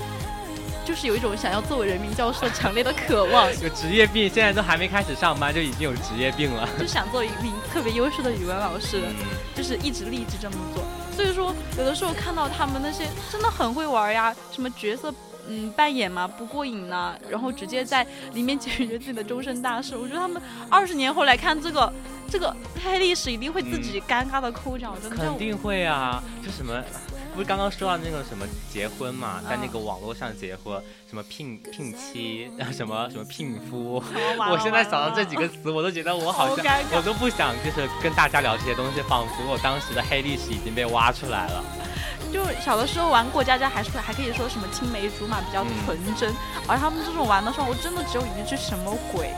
[0.84, 6.68] 就是有一种想要作为人民教师的强烈的渴望， 有职业病，现在都还没开始上班就已经有职业病了。
[6.78, 9.02] 就想做一名特别优秀的语文老师，
[9.54, 10.84] 就是一直立志这么做。
[11.14, 15.12] 所以说，有的时候看到他们那些真的很会玩呀，什么角色
[15.48, 19.96] 嗯扮演嘛不过瘾呢，然后直接在里面解决自己的终身大事。
[19.96, 21.92] 我觉得他们二十年后来看这个
[22.30, 25.16] 这个黑历史，一定会自己尴尬的抠脚，真的。
[25.16, 26.82] 肯定会啊，就什么。
[27.34, 34.02] 不是刚刚说到那个什么结婚嘛，在那个网络上结婚，什么聘聘妻，什么什么聘夫，
[34.50, 41.64] 我现在想到这几个词，我都觉得我好像我都不想就是跟大家聊这些东西，仿佛我当时的黑历史已经被挖出来了。
[42.30, 46.32] 就小的时候玩过家家，还是还可以说什么青梅竹马比较纯真，
[46.66, 49.30] 而他们这种玩的时候，我真的只有一句什么鬼。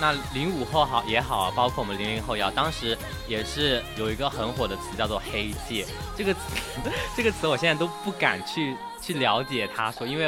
[0.00, 5.86] 那零五后好也好啊，包括我们零零后也好，当时也是有一个很火的词叫做“黑界”。
[6.16, 6.40] 这个词，
[7.16, 10.26] 这个词我现在都不敢去去了解它，说因为。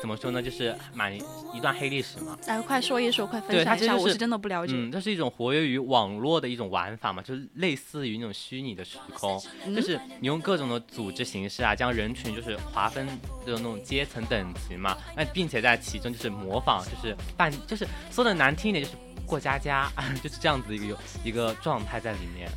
[0.00, 0.42] 怎么说呢？
[0.42, 2.36] 就是蛮一段黑历史嘛。
[2.46, 3.96] 来，快说一说，快分享一下。
[3.96, 4.74] 我是真的不了解。
[4.76, 9.42] 嗯，这是一种活跃于网络的一种玩法嘛，就是类似于那种虚拟的时空，
[9.74, 13.12] 就是你用各种的组织形式啊，将人群就是划分的
[13.46, 19.90] 那种阶层等级嘛，那并且在其中就是模仿，就是扮，就是说的难听一点就是过家家，
[20.22, 22.50] 就是这样子一个有一个状态在里面。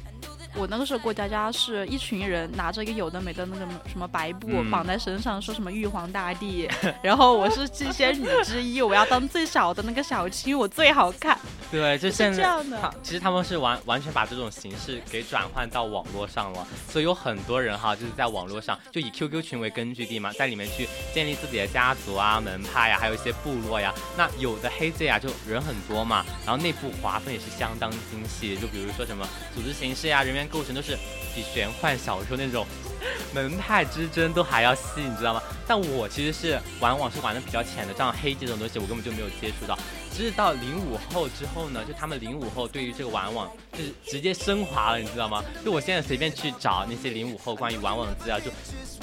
[0.58, 6.68] 我那个时候过家家是一群人拿着一个有的没的那个什么白布绑在身上，说什么玉皇大帝，
[7.04, 11.38] 然后我是七仙女之一，我要当最小的那个小青，我最好看。
[11.70, 12.44] 对，就 现在，
[12.82, 23.94] 他其实他们是完完全把这种形式给转换到网络上了，所以有很多人哈，就是在网络上就以 QQ 群为根据地嘛，在里面去建立自己的家族啊、门派呀，还有一些部落呀。
[24.18, 30.98] 那有的黑 Z 啊，就人很多嘛，然后内部划分也是相当精细，就比如说什么组织形式呀、人员构成都是
[31.36, 32.66] 比玄幻小说那种
[33.34, 35.42] 门派之争都还要细，你知道吗？
[35.68, 39.78] 但我其实是玩网是玩的比较浅的，这样黑这种东西我根本就没有接触到。
[40.12, 45.44] 其实到零五后之后呢，就他们零五后对于这个玩网就是直接升华了，你知道吗？
[45.64, 48.50] 就我现在随便去找那些零五后关于玩网的资料，就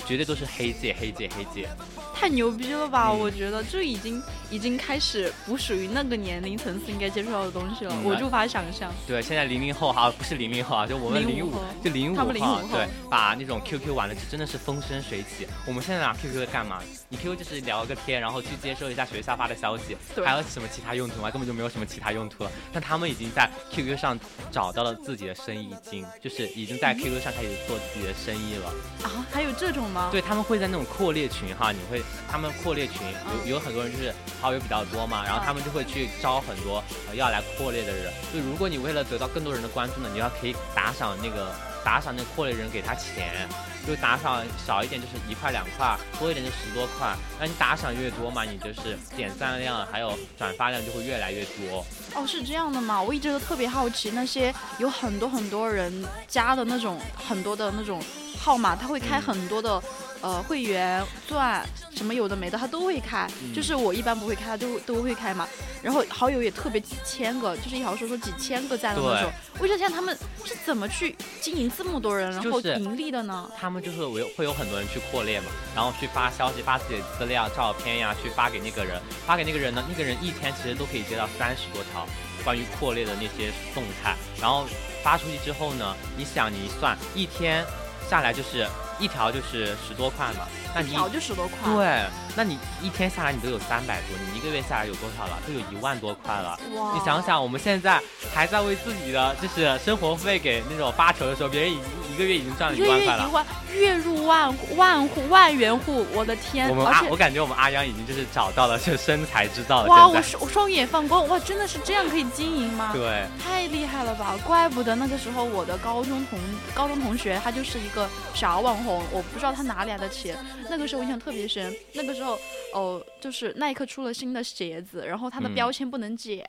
[0.07, 1.69] 绝对都是黑界、黑界、黑界。
[2.15, 3.13] 太牛逼了吧！
[3.13, 4.21] 我觉得就已经
[4.51, 8.91] 已经开始不属于那个年龄层次应该接触到的东西了，我就无法想象。
[9.07, 12.33] 对，现在零零后哈，不是零零后啊，就我们零五，就零五后，
[12.73, 15.47] 对，把那种 QQ 玩的真的是风生水起。
[15.67, 16.81] 我们现在拿 QQ 干嘛？
[17.09, 21.31] 你 QQ 就是聊个天，然后去接收一下学校发的消息，还有什么其他用途吗？
[21.31, 22.51] 根本就没有什么其他用途了。
[22.73, 24.19] 但他们已经在 QQ 上
[24.51, 28.69] 找到了自己的生意经，就是已经在 QQ 上开始做自己的生意了。
[29.03, 30.09] 啊，还有这种吗？
[30.11, 33.01] 对，他们会在那种扩列群哈，你会，他们扩列群
[33.45, 36.83] 有有很多人就是好友比较多嘛，然后他们就会去招很多
[37.15, 38.13] 要来扩列的人。
[38.33, 41.55] 就如果你为了得到更多人的关注呢，你要可以打赏那个
[41.85, 43.49] 打赏那个扩列人给他钱。
[43.87, 47.15] 就打赏少一点就是一块两块，多一点就十多块。
[47.39, 51.85] 那你打赏越多嘛，你就是点赞量还有转发量就会越来越多。
[52.15, 53.01] 哦，是这样的吗？
[53.01, 58.03] 我一直都特别好奇，那些有很多很多人加的那种很多的那种
[58.39, 59.83] 号码，他会开很多的。
[60.25, 61.63] 呃，会员钻
[61.95, 63.29] 什么有的没的，他都会开。
[63.55, 65.47] 就是我一般不会开，他都都会开嘛。
[65.83, 69.31] 然后好友也特别几千个，就是一条说说几千个赞的那种。
[69.59, 70.17] 我想想他们
[70.47, 73.51] 是怎么去经营这么多人，然后盈利的呢？
[73.61, 75.47] 他们就是有会有很多人去扩列嘛，
[75.77, 78.99] 然后去发消息、发自己的资料、照片呀，去发给那个人。
[79.27, 82.09] 发给那个人呢，那个人一天其实都可以接到三十多条
[82.43, 84.17] 关于扩列的那些动态。
[84.41, 84.65] 然后
[85.03, 87.63] 发出去之后呢，你想你一算，一天
[88.09, 88.67] 下来就是。
[88.99, 92.05] 一条就是十多块嘛，那你一条就十多块，对，
[92.37, 95.39] 那你一天下来你都有三百多，你一个月下来有多少了？
[95.47, 96.59] 都有一万多块了。
[96.75, 96.93] 哇！
[96.95, 98.01] 你想想，我们现在
[98.35, 101.85] 还在为自己的就是生活费给那种发愁的时候，别人已经
[102.15, 103.47] 一个月已经赚了一万块了。
[103.75, 106.69] 月入万万户万元户，我的天！
[106.71, 109.89] 我们阿我感觉我们阿央已经就是找到了这生财之道了。
[109.89, 110.07] 哇！
[110.07, 111.37] 我双双眼放光，哇！
[111.41, 112.93] 真的是这样可以经营吗？
[112.95, 114.39] 对，太厉害了吧！
[114.47, 116.39] 怪不得那个时候我的高中同
[116.73, 119.03] 高中同学他就是一个小网红。
[119.11, 120.37] 我不知道他哪里来的钱，
[120.71, 121.75] 那个时候我印象特别深。
[121.93, 122.39] 那个时候，
[122.75, 126.49] 哦，就是耐克出了新的鞋子，然后它的标签不能剪，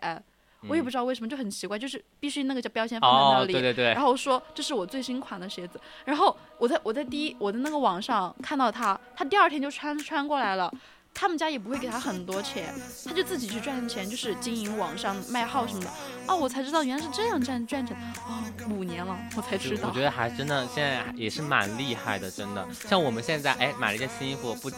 [0.67, 3.53] 我也不知道为什么，就很奇怪，就是必须那个叫标签放在那里。
[3.53, 3.93] 对对对。
[3.93, 10.71] 然后说这是我最新款的鞋子，然后我在我在第一我的那个网上看到他，他第二天就穿穿过来了。
[11.15, 12.73] 他们家也不会给他很多钱，
[13.05, 15.89] 他就自己去赚钱，就是经营网上卖号什么的。
[16.27, 17.95] 哦，我才知道原来是这样赚赚钱。
[18.27, 19.87] 哦，五年了，我才知道。
[19.87, 22.67] 我觉得还真的现在也是蛮厉害的，真的。
[22.87, 24.69] 像我们现在哎买了一件新衣服，不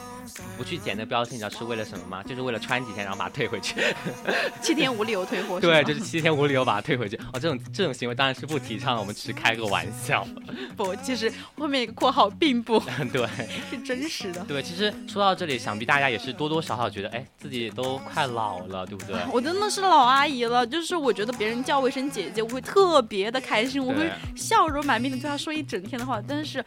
[0.56, 2.22] 不去剪那标签，你知道是为了什么吗？
[2.22, 3.82] 就是为了穿几天然后把它退回去。
[4.62, 5.58] 七天无理由退货。
[5.62, 7.16] 对，就是七天无理由把它退回去。
[7.34, 10.28] 哦，这种这种行为当然是不提倡的，我们只是开个玩笑。
[10.78, 12.80] 不，其实后面一个括号并不。
[13.12, 13.28] 对，
[13.72, 14.46] 是真实的。
[14.46, 16.27] 对，其实说到这里，想必大家也是。
[16.28, 19.16] 是多多少少觉得，哎，自己都快老了，对不对？
[19.32, 26.22] 我真的是老阿姨了，就是我觉得别人叫我一声姐姐，我会特别的开心，我会笑容满面的对她说一整天的话。
[26.28, 26.64] 但是，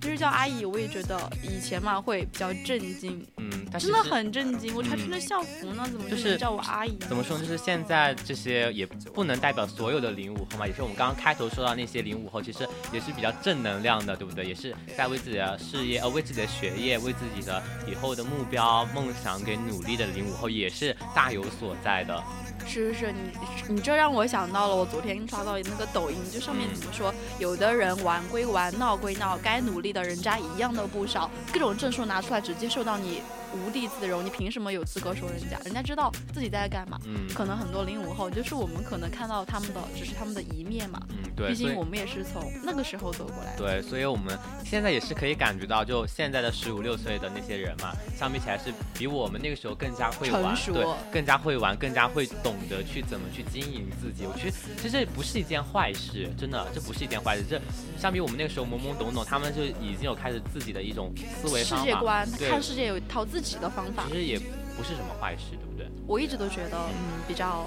[0.00, 4.74] 就是叫阿姨，我也觉得以前嘛会比较震惊，嗯，真的很震惊。
[4.74, 6.96] 我还穿着校服呢，怎么就是叫我阿姨？
[7.08, 7.38] 怎么说？
[7.38, 14.44] 就是现在这些也不能代表所有的零五后嘛，也是我们刚刚开头说到那些零五后，其实也是比较正能量的，对不对？
[14.44, 19.03] 也是在为自己的事业，呃，为自己的学业，为自己的以后的目标梦。
[19.04, 22.22] 梦想给努力的零五后也是大有所在的。
[22.66, 33.20] 是是是，你你这让我想到了，我昨天刷到那个抖音，就上面怎么说，有的人玩归玩，闹归闹，该努力的人家一样都不少，各种证书拿出来，直接受到你。
[33.54, 35.58] 无地自容，你凭什么有资格说人家？
[35.64, 36.98] 人家知道自己在干嘛。
[37.04, 41.00] 嗯，可能很多零五后就是我们可能看到他们的只是他们的一面嘛。
[41.10, 41.48] 嗯，对。
[41.48, 43.54] 毕竟我们也是从那个时候走过来。
[43.56, 54.26] 对，所以我们现在也是可以感觉到，就现在的十五六岁的那些人嘛，相比起来是比我们那个时候更加会玩，对，更加会玩，更加会懂得去怎么去经营自己。
[54.26, 57.44] 我觉得其实这不是一件坏事，真的，这不是一件坏事。
[57.48, 57.60] 这
[57.98, 63.43] 相比我们那个时候懵懵懂懂，他们就已经有开始自己的一种思维世界观，看世界有一套自己。
[63.60, 65.86] 的方法其实也不是什么坏事，对不对？
[66.06, 67.66] 我一直都觉得，嗯，比较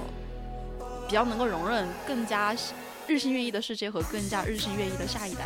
[1.07, 2.55] 比较能够容忍更加
[3.07, 5.45] 日新月异的世界和更加日新月异的下一代。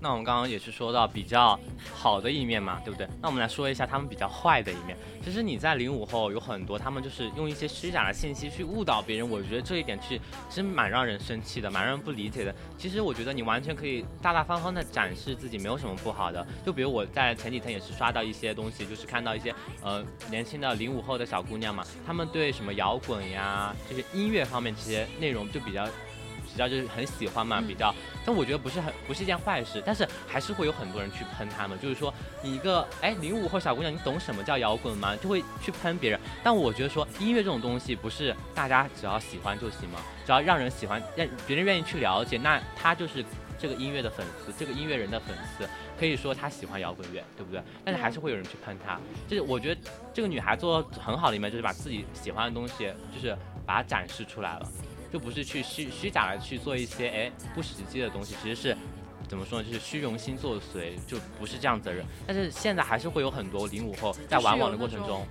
[0.00, 1.58] 那我们刚刚也是说到比较
[1.92, 3.08] 好的一面嘛，对不对？
[3.20, 4.96] 那我们来说一下他们比较坏的一面。
[5.24, 9.28] 其实你在零五后有很多，他们就是用一些虚假的信息去误导别人。
[9.28, 10.18] 我觉得这一点是
[10.48, 12.54] 其实蛮让人生气的，蛮让人不理解的。
[12.78, 16.46] 其实我觉得你完全可以大大方方的展示自己，没有什么不好的。
[16.64, 25.86] 就比如我在前几天也是刷到一些东西，就是看到一些呃年轻的零五后的小姑娘嘛，她们对什么摇滚呀，就是音乐方面这些内容就比较。
[26.52, 27.94] 比较就是很喜欢嘛，比较，
[28.24, 35.14] 但我觉得不是很不是一件坏事，但是还是会有很多人去喷他们，就是说你一个哎零五后小姑娘，你懂什么叫摇滚吗？
[35.16, 36.20] 就会去喷别人。
[36.42, 40.00] 但我觉得说音乐这种东西不是大家只要喜欢就行吗？
[40.24, 43.24] 只要让人喜欢，让别人愿意去了解，那他就是
[43.58, 45.66] 这个音乐的粉丝，这个音乐人的粉丝，
[45.98, 47.62] 可以说他喜欢摇滚乐，对不对？
[47.84, 49.00] 但是还是会有人去喷他。
[49.26, 49.80] 就是我觉得
[50.12, 54.68] 这个女孩做很好的一面，就是把自己喜欢的东西，就是把它展示出来了。
[55.12, 58.76] 就不是去虚虚假的去做一些哎不实际的东西，其实是
[59.28, 59.66] 怎么说呢？
[59.66, 62.04] 就是虚荣心作祟，就不是这样子的人。
[62.26, 65.26] 但是现在还是会有很多零五后在玩网的过程中，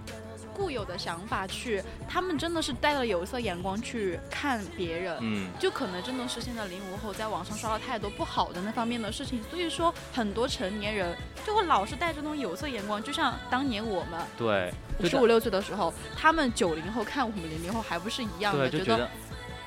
[0.55, 11.15] 固有的想法去，他们真的是带着有色眼光去看别人，嗯，就可能真的是现在零五后在网上刷了太多不好的那方面的事情，所以说很多成年人
[11.45, 14.71] 就会老是带着那种有色眼光，就像当年我们对
[15.07, 19.07] 十五六岁的时候，他们九零后看我们零零后还不是一样的，觉得。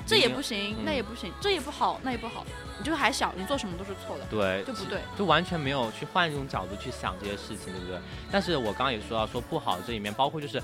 [0.05, 2.45] 这也不行，那也不行，这也不好，那也不好。
[2.77, 7.99] 你就还小，你做什么都是错的，对，就不对，就完全没有去换一种角度去想这些事情，对不对？
[8.31, 10.61] 但是我刚刚也说到，说不好这里面，包括就是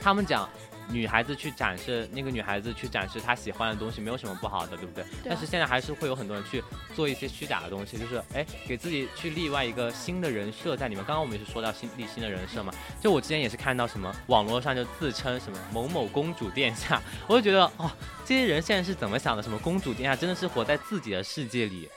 [0.00, 0.48] 他们讲。
[0.92, 5.04] 女孩子去展示那个女孩子去展示她喜欢的东西，没有什么不好的，对不对？
[5.24, 6.62] 但是现在还是会有很多人去
[6.94, 11.04] 做一些虚假的东西，就是哎，给自己去立外一个新的人设在里面。
[11.04, 17.90] 刚刚我们也是说到新立新的人设嘛，就我之前也是看到什么网络上就自称什么某某公主殿下，我就觉得哦，
[18.24, 19.42] 这些人现在是怎么想的？
[19.42, 21.88] 什么公主殿下真的是活在自己的世界里。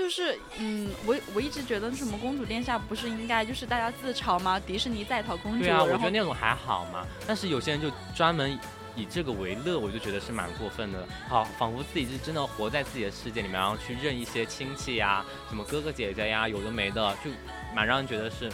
[0.00, 4.58] 就是，嗯，我我一直觉得什么公主殿下不是应该就是大家自嘲吗？
[4.58, 5.58] 迪士尼在逃公主。
[5.58, 7.06] 对啊，我觉得那种还好嘛。
[7.26, 8.58] 但是有些人就专门
[8.96, 11.06] 以这个为乐，我就觉得是蛮过分的。
[11.28, 17.30] 好，仿佛自己是真的活在自己的世界里面，然后去认一些亲戚呀，什么哥哥姐姐呀，有的没的，就
[17.76, 18.50] 蛮让人觉得是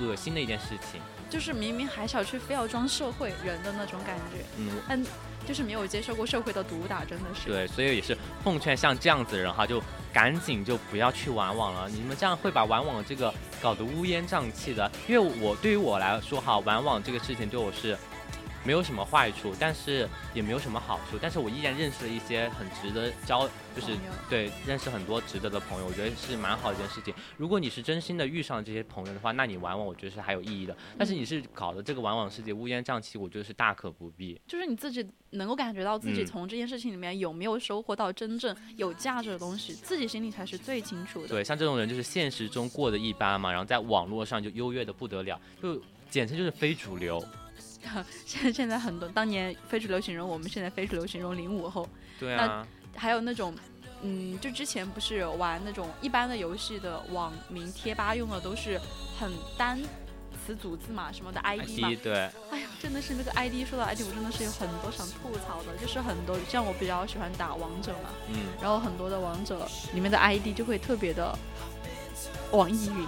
[0.00, 1.00] 恶心的一件事情。
[1.30, 4.44] 就是明明还小，却非要装社会人的那种感觉。
[4.58, 4.72] 嗯。
[4.88, 5.06] 嗯。
[5.50, 7.48] 就是没有接受过社会的毒打，真的是。
[7.48, 9.82] 对，所以也是奉劝像这样子的人哈，就
[10.12, 11.88] 赶紧就不要去玩网了。
[11.88, 14.88] 你们这样会把玩网这个搞得乌烟瘴气的。
[15.08, 17.98] 因为我对于我来说哈，玩网这个事情对我是。
[18.64, 23.96] 没有什么坏处，但是也没有什么好处，但是我依然认识了一些很值得交，就是
[24.28, 27.14] 对认识很多值得的朋友，我觉得是蛮好一件事情。
[27.36, 30.76] 如果你是真心的遇上这些朋友的话，那你玩网我觉得是还有意义的。
[30.98, 34.38] 但是你是搞的这个玩网世界乌烟瘴气，我觉得是大可不必。
[34.46, 41.28] 就是你自己能够感觉到自己从这件事情里面有没有收获到真正有价值的东西，自己心里才是最清楚的。
[41.28, 45.80] 对，像这种人就是现实中过得一般嘛，然后在网络上就优越的不得了，就
[46.10, 47.24] 简直就是非主流。
[48.26, 52.66] 现在现在很多当年非主流形容我们现在非主流形容零五后，对啊，
[52.96, 53.54] 还有那种，
[54.02, 58.80] 嗯，就之前不是玩那种一般的游戏的网名贴吧用的都是
[59.18, 59.80] 很单
[60.46, 62.14] 词组字嘛，什么的 ID 嘛，对，
[62.50, 71.36] 哎呀，真的是那个 ID 说到 ID 我真的是有很多想吐槽的，就是很多像我比较喜欢打王者嘛，嗯，然后很多的王者里面的 ID 就会特别的
[72.52, 73.06] 网易云。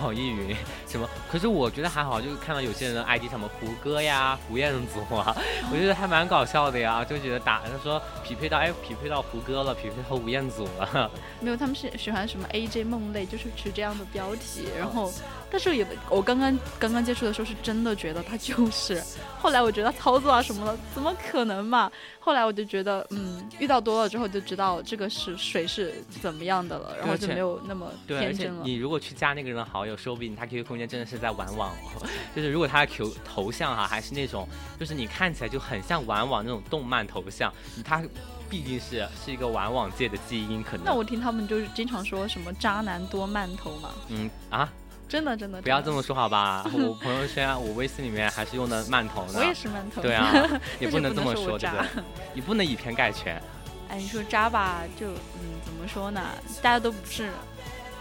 [0.00, 0.56] 网易云
[0.88, 1.08] 什么？
[1.32, 5.34] 可是我觉得还好，就是看到有些人的 ID 什么胡歌呀、胡彦祖啊，
[5.72, 7.02] 我觉得还蛮搞笑的呀。
[7.02, 11.10] 就觉得打他说匹配到哎，匹配到胡歌了，匹配到吴彦祖了。
[11.40, 15.10] 没有，他们是喜欢什么 AJ 梦泪，就是取这样的标题，然后
[15.50, 19.02] 但是也我刚刚刚刚接触的时候是真的觉得他就是，
[19.40, 21.90] 后来我觉得操作啊什么的怎么可能嘛？
[22.20, 28.62] 后来我就觉得嗯，遇到多了之后就知道这个是谁是怎么样的了，然后就没有那么天真了。
[28.64, 31.74] 你如果去加那个人的好友，说不定他 QQ 空间真的是在玩网，
[32.36, 34.46] 就是如果他的 Q 头像哈还是那种，
[34.78, 37.50] 就是你看起来就很像玩网那种动漫头像，
[37.84, 38.02] 他。
[38.50, 40.84] 毕竟是是一个玩网界的基因，可能。
[40.84, 43.88] 那我听他们就是经常说什么渣男多慢头嘛。
[44.08, 44.70] 嗯啊，
[45.08, 45.62] 真的真的。
[45.62, 46.62] 不要这么说好吧？
[46.70, 49.38] 我朋友圈我微信里面还是用的慢头呢。
[49.38, 50.02] 我也是慢头。
[50.02, 50.30] 对啊，
[50.78, 52.04] 也不能这么说，对不对？
[52.34, 53.42] 你不能以偏概全。
[53.88, 56.20] 哎，你说渣吧，就嗯，怎么说呢？
[56.60, 57.30] 大家都不是，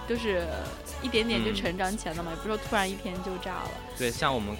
[0.05, 0.45] 就是
[1.01, 3.71] 一点点就成长起来了嘛，也不是说突然一天就炸了。
[3.97, 4.55] 对，像我们。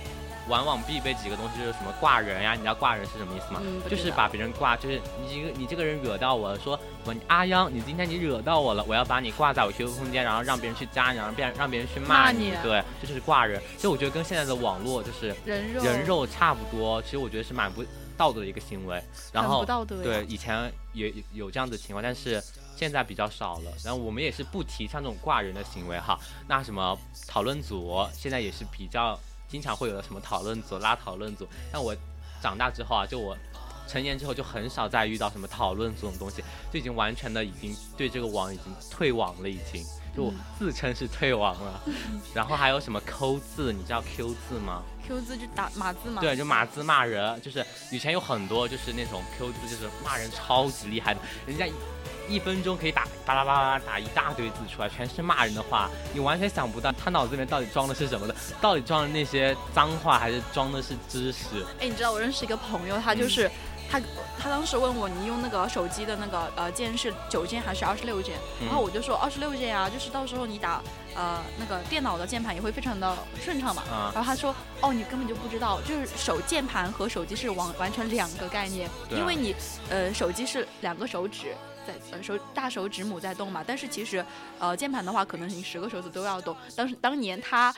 [0.50, 2.54] 往往必备几个东西就是什么挂人呀？
[2.54, 3.62] 你知道挂人是什么意思吗？
[3.88, 13.62] 就是把别人挂，就是你这个你这个人惹到我了，说我阿央，你今天你惹到我了，我要把你挂在我 QQ 空间，然后让别人去加你，然后别让别人去骂你，对，这就是挂人。
[13.76, 17.00] 其实我觉得跟现在的网络就是人肉人肉差不多。
[17.04, 17.86] 其实我觉得是蛮不
[18.22, 19.04] 道德的一个行为。
[19.34, 22.44] 然后对，以前也有这样的情况，但是
[22.76, 23.72] 现在比较少了。
[23.84, 26.20] 然后我们也是不提倡这种挂人的行为哈。
[26.48, 26.98] 那什么
[27.28, 29.20] 讨论组现在也是比较。
[29.52, 31.94] 经常会有的什么讨论组拉讨论组，但我
[32.42, 33.38] 长大之后啊，就我
[33.86, 36.42] 成年之后就很少再遇到什么讨论组这种东西，
[36.72, 39.86] 就已经完全的已经对这个网已经退网了，已经
[40.16, 41.82] 就自称是退网了。
[42.34, 46.22] 然后还有什么抠字，你知道 Q 字吗？Q 字就打码字嘛。
[46.22, 51.68] 对，就码字骂人，就是以前有很多就是那种 Q 字，就是骂人超级厉害的，人家。
[52.30, 61.66] 一分钟可以打巴拉巴拉打一大堆字出来，全是骂人的话，你完全想不到他脑子里面到底装的是什么的，到底装的那些脏话还是装的是知识？
[61.82, 63.52] 哎，你知道我认识一个朋友，他就是
[63.92, 64.00] 他，
[64.40, 68.38] 他当时问我，你用那个手机的那个呃键是九键还是二十六键？
[68.66, 70.82] 然后我就说二十六键啊，就是到时候你打
[71.14, 73.84] 呃那个电脑的键盘也会非常的顺畅嘛。
[74.14, 79.54] 然后他说哦，你根本就不知道，就是手键盘和手机是完完全两个概念，因为你
[79.90, 81.54] 呃手机是两个手指。
[81.84, 84.24] 在呃手大手指母在动嘛，但是其实，
[84.60, 86.56] 呃键盘的话，可能你十个手指都要动。
[86.76, 87.74] 当时当年他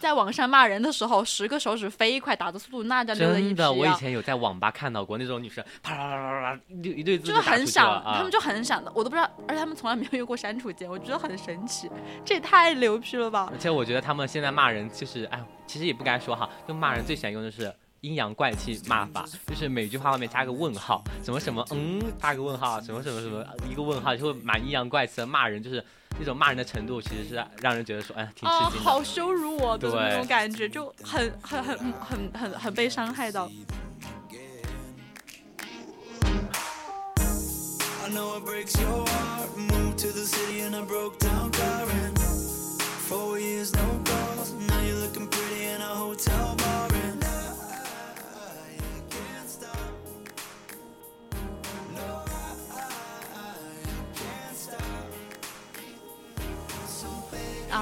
[0.00, 11.90] 在网上骂人的时候，十个手指飞快，打的速度那叫溜的一真的，我以前有在网吧看到过那种女生，啪啦啦啦啦一堆一堆字就是很闪，他们就很闪的，我都不知道，而且他们从来没有用过删除键，我觉得很神奇，
[12.24, 13.50] 这也太牛批了吧！
[13.52, 17.70] 而且我觉得他们现在骂人就是，哎，其实也不该说哈，就骂人最喜欢用的是。
[18.00, 25.84] 阴阳怪气骂法，就是每句话后面加个问号，什么什么，嗯，加个问号，什么什么什么，一个问号就会蛮阴阳怪气的骂人，就是
[26.18, 33.50] 那种骂人的程度，其实是让人觉得说，哎，挺吃惊的，好羞辱我的那种感觉，就很很很很很很被伤害到。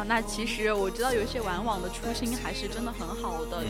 [0.05, 3.65] 那其实我知道有些玩网的初心还是真的很好的，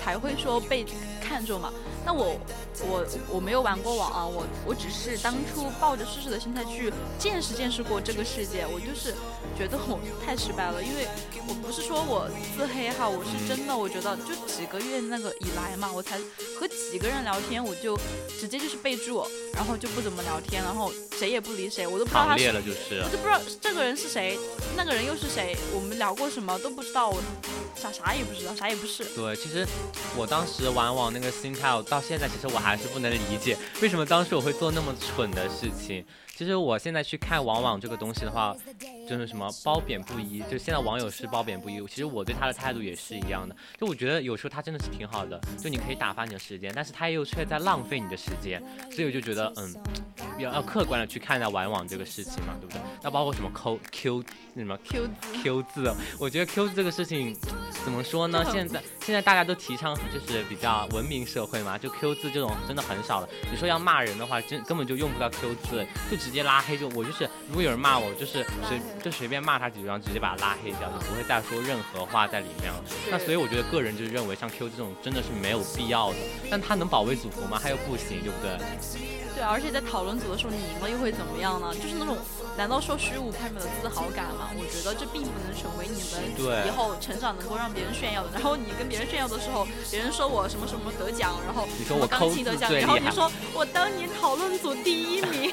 [0.00, 0.84] 才会说被
[1.20, 1.70] 看中嘛。
[2.02, 2.34] 那我
[2.80, 9.14] 我我没有玩过网啊，我我只是当初抱着试试的心态去见识见识过这个世界，我就是
[9.56, 11.06] 觉得我 太失败了，因为
[11.46, 12.26] 我不是说我
[12.56, 16.18] 自黑哈，我是真的，我觉得就几个月那个以来嘛，我才
[16.58, 17.98] 和几个人聊天，我就
[18.40, 19.22] 直接就是备注，
[19.52, 24.38] 然后就不怎么聊天，然后谁也不理谁，我都不知道他是，我都不知道这个人是谁，
[24.74, 27.20] 那个人又是谁，我们聊过什么都不知道，我
[27.76, 29.04] 啥啥也不知道，啥也不是。
[29.14, 29.66] 对，其实
[30.16, 31.74] 我当时玩网那个心态。
[31.74, 36.04] 我到现在，其实我还是不能理解，为什么当时我会做那么蠢的事情。
[36.40, 38.56] 其实我现在去看网网这个东西的话，
[39.06, 41.86] 就是什么褒贬不一，就现在网友是褒贬不一。
[41.86, 48.58] 其实我对他的态度也是一样的，就我觉得有时候他真的是挺好的，就你可以打发你的时间，但是他又却在浪费你的时间，
[48.90, 49.76] 所以我就觉得，嗯，
[50.38, 52.80] 要要客观的去看待玩网这个事情嘛，对不对？
[53.02, 54.24] 那包括什么扣 Q
[54.56, 55.10] 什么 Q
[55.42, 57.36] Q 字，我觉得 Q 字这个事情
[57.84, 58.42] 怎么说呢？
[58.50, 63.28] 现在现在大家都提倡就是比较文明社会嘛，就 Q 字这种真的很少了。
[63.52, 66.29] 你说要骂人的话，真根本就用不到 Q 字，就直。
[66.30, 72.80] 直接拉黑就我就是，如果有人骂我，就是随就随便骂他几句，然后直接把他拉黑掉，就不会再说任何话在里面了。
[73.10, 76.16] 那所以我觉得个人就认为像 Q 这种真的是没有必要的，
[76.48, 77.58] 但他能保卫祖国吗？
[77.60, 78.56] 他又不行，对不对？
[79.34, 81.74] 对，而且在讨论组的时候，你赢了又会怎么样呢？
[81.74, 82.16] 就是那种。
[82.56, 84.50] 难道说虚无缥缈的自豪感吗？
[84.54, 88.30] 我觉得这并不能成为你们以后成长能够让别人炫耀的。
[88.34, 95.50] 然后你跟别人人炫耀的时候，别人说我什么什么得奖，然后你说我钢琴得奖，然后你说我当年讨论组第一名，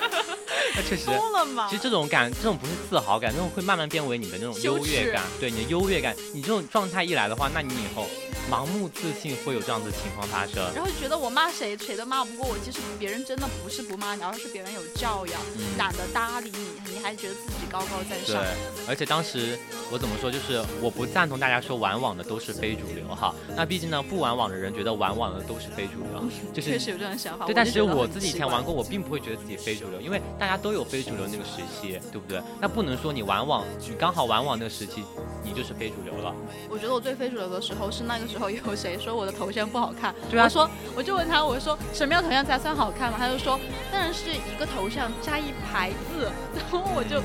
[0.75, 1.67] 那确实 疯了嘛。
[1.69, 5.23] 其实这种感，这种不是自豪感，这种会慢慢变为你的那种优越感。
[5.39, 8.05] 对你的优越感，你这种状态一来的话，那你以后
[8.49, 10.63] 盲目自信会有这样的情况发生。
[10.73, 15.41] 然后觉得我骂谁谁都骂不过我，其实别人真的不是不骂你，而是别人有教养，
[15.77, 18.41] 懒得搭理你，你还觉得自己高高在上。
[18.41, 18.53] 对，
[18.87, 19.57] 而且当时
[19.91, 23.33] 我怎么说，就是我不赞同大家说玩网的都是非主流哈。
[23.55, 26.23] 那毕竟呢，不玩网的人觉得玩网的都是非主流，
[26.53, 27.45] 就是确实有这种想法。
[27.45, 32.41] 对，但是我自己以前玩过，我并不会觉得自己非主流，因为大家都有非主流那个时期，对不对？
[32.61, 35.03] 那不能说你玩网，你刚好玩网那个时期，
[35.43, 36.33] 你就是非主流了。
[36.69, 43.17] 我觉得我最非主流的时候是那个时候有谁说我的头像不好看，对啊，我说我就问他，我说什么样头像才算好看嘛？
[43.17, 43.59] 他就说
[43.91, 47.21] 当然是一个头像加一排字， 然后我就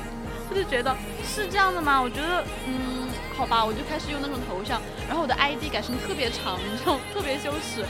[0.49, 2.01] 我就觉得是这样的吗？
[2.01, 3.07] 我觉得嗯，
[3.37, 7.85] 好吧，我就开始用那种头像，然后我的 ID 改成特别长，你知道特别羞耻。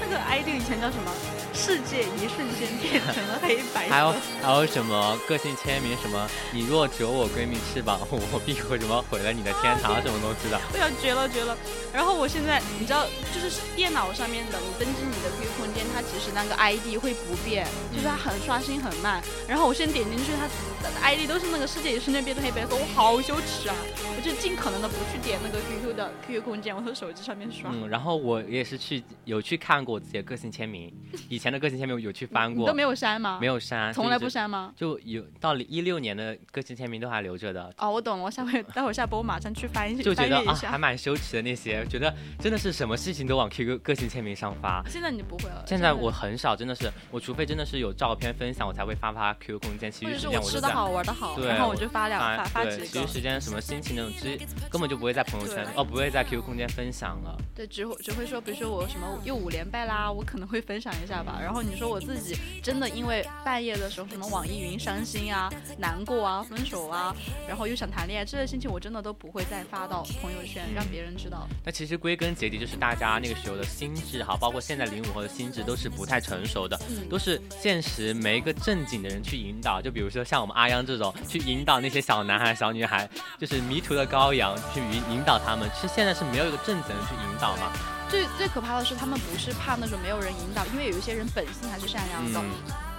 [0.00, 1.10] 那个 ID 以前叫什么？
[1.54, 3.88] 世界一瞬间变成了黑白。
[3.88, 5.96] 还有还有什么个性签名？
[6.02, 10.02] 什么你若折我闺蜜翅膀，我必会什么毁了你的天堂？
[10.02, 10.60] 什么东西的？
[10.74, 11.56] 哎呀，绝了绝了！
[11.92, 19.22] 然后我现在你知道，就是电脑上面的，你登记你的 QQ 空间，它其实那个 ID 会不变，就是它很刷新很慢。
[19.48, 20.46] 然后我现在点进去，它
[20.82, 23.74] 的 ID 都是那个世界一瞬间变成黑白色，我好羞耻啊！
[24.16, 27.70] 我就尽可能的不去点那个 QQ 的 QQ 空间，我从手机上面刷。
[27.72, 30.92] 嗯，然后我也是去有去看过自己的个性签名，
[31.28, 33.36] 以前的个性签名有去翻过，都没有删吗？
[33.38, 34.72] 没有删，从来不删吗？
[34.74, 37.70] 就有到一六年的个性签名都还留着的。
[37.76, 44.82] 哦，我懂了，我下回待会下播我马上去翻一下就觉得啊，还蛮羞耻的那些，觉得真的是什么事情都往 QQ 个性签名上发。
[44.88, 45.62] 现在你不会了。
[45.66, 49.92] 现在我很少，真的是我除非真的是有照片分享，我才会发发 QQ 空间。
[49.92, 52.86] 其余时间我吃的好玩的好，然后我就发两发发几个。
[52.86, 54.38] 其余时间什么心情那种，其实
[54.70, 57.36] 根本就不会在朋友圈哦，不会在 QQ 空间分享了。
[57.54, 61.33] 对，只会只会说，比如说我什么又五连败啦，我可能会分享一下吧。
[61.40, 67.14] 然后你说我自己真的因为半夜的时候什么网易云伤心啊、难过啊、分手啊，
[67.48, 71.46] 然后又想谈恋爱，这些心情我真的都不会再发到朋友圈让别人知道。
[71.64, 76.78] 那其实归根结底就是大家那个时候的心智哈，包括现在零五后的心智都是不太成熟的，
[77.08, 79.80] 都是现实没一个正经的人去引导。
[79.80, 83.08] 就比如说像我们阿央这种去引导那些小男孩、小女孩，
[83.38, 87.72] 就是迷途的羔羊去引引导他们，其实现在是没有一个正经人去引导吗？
[88.08, 92.40] 最最可怕的是他们不是怕那种没有人引导，因为有一些人本性还是善良的。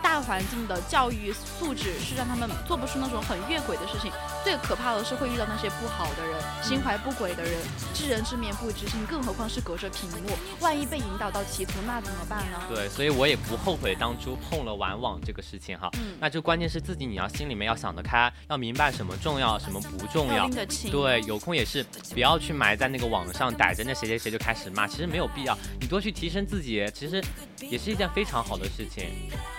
[0.05, 4.11] 大环境的教育素质是让他们做不出那种很越轨的事情。
[4.43, 7.53] 最可怕的是会遇到那些不好的人，心怀不轨的人，
[7.91, 12.61] 知人知面不知心，更何况是隔着屏幕，万一被引导到歧途，那怎么办呢？
[12.69, 15.89] 对，所以我也不后悔当初碰了玩网这个事情哈。
[15.93, 16.15] 嗯。
[16.19, 20.47] 那就关键是自己你要心里面要想得开，要明白什么重要，什么不重要。
[20.91, 21.83] 对，有空也是
[22.13, 25.57] 不要去埋在那个网上逮着那谁谁谁就开始骂，其实没有必要。
[25.81, 27.23] 你多去提升自己，其实
[27.59, 29.09] 也是一件非常好的事情。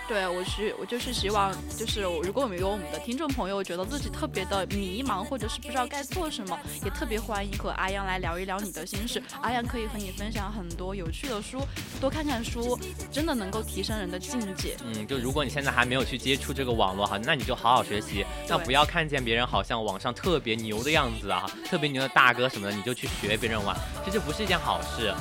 [0.07, 9.21] 对，我是我就是希望，就是如果我们有我们的听众朋友觉得自己特别的迷茫，或者是不知道该做什么，也特别欢迎和阿阳来聊一聊你的心事。
[9.41, 11.61] 阿阳可以和你分享很多有趣的书，
[11.99, 12.79] 多看看书，
[13.11, 14.77] 真的能够提升人的境界。
[14.85, 25.13] 嗯，就如果你现在还没有去接触这个网络哈，那你就好好学习，那不要看见别人好像网上特别牛的样子啊，特别牛的大哥什么的，你就去学别人玩，其实不是一件好事。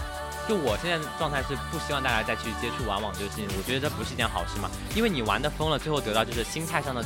[0.49, 7.05] 就我现在状态是不希望大家再去接触玩网这个事情，我觉得这不是一件好事嘛，因为你玩的疯了，最后得到就是心态上的。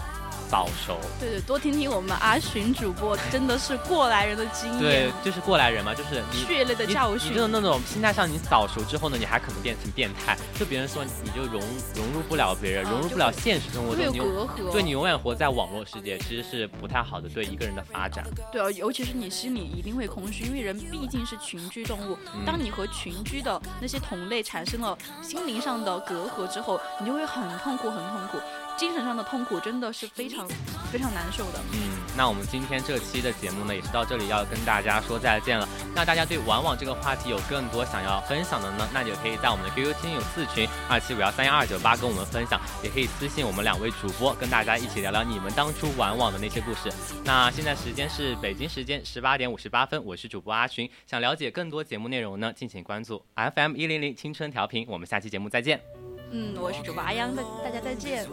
[0.50, 4.80] 早熟，对对，多听听我们阿寻主播，真的是过来人的经验。
[4.80, 7.30] 对，就是过来人嘛，就是血泪的教训。
[7.30, 10.36] 你就是那种心态上，你早熟之后呢，你还可能变成变态。
[10.58, 11.60] 就别人说你就融
[11.94, 14.72] 融入不了别人，融入不了现实生活中，你隔阂。
[14.72, 18.26] 对你永远活在网络世界，其实是不太好的，对一个人的发展。
[18.50, 22.18] 对啊，尤其是你心里一定会空虚，因为人毕竟是群居动物。
[22.44, 28.38] 当你和群居的那些同类产生了心灵上的隔阂之后，你就会很痛苦，很痛苦。
[28.80, 30.48] 精神上的痛苦真的是非常
[30.90, 31.60] 非常难受的。
[31.74, 35.68] 嗯，那我们今天这期的节目呢，也是到这里要跟大家说再见了。
[35.94, 46.90] 那大家对玩网这个话题有更多想要分享的呢，那就可以在我们的 QQ 听友四群二七五幺三幺二九八跟我们分享，也可以私信我们两位主播，跟大家一起聊聊你们当初玩网的那些故事。
[47.22, 50.90] 那现在时间是北京时间十八点五十八分，我是主播阿群。
[51.06, 54.86] 想了解更多节目内容呢，敬请关注 FM 一零零青春调频。
[54.88, 55.99] 我们下期节目再见。
[56.32, 58.26] 嗯，我是主播阿央，大大家再见。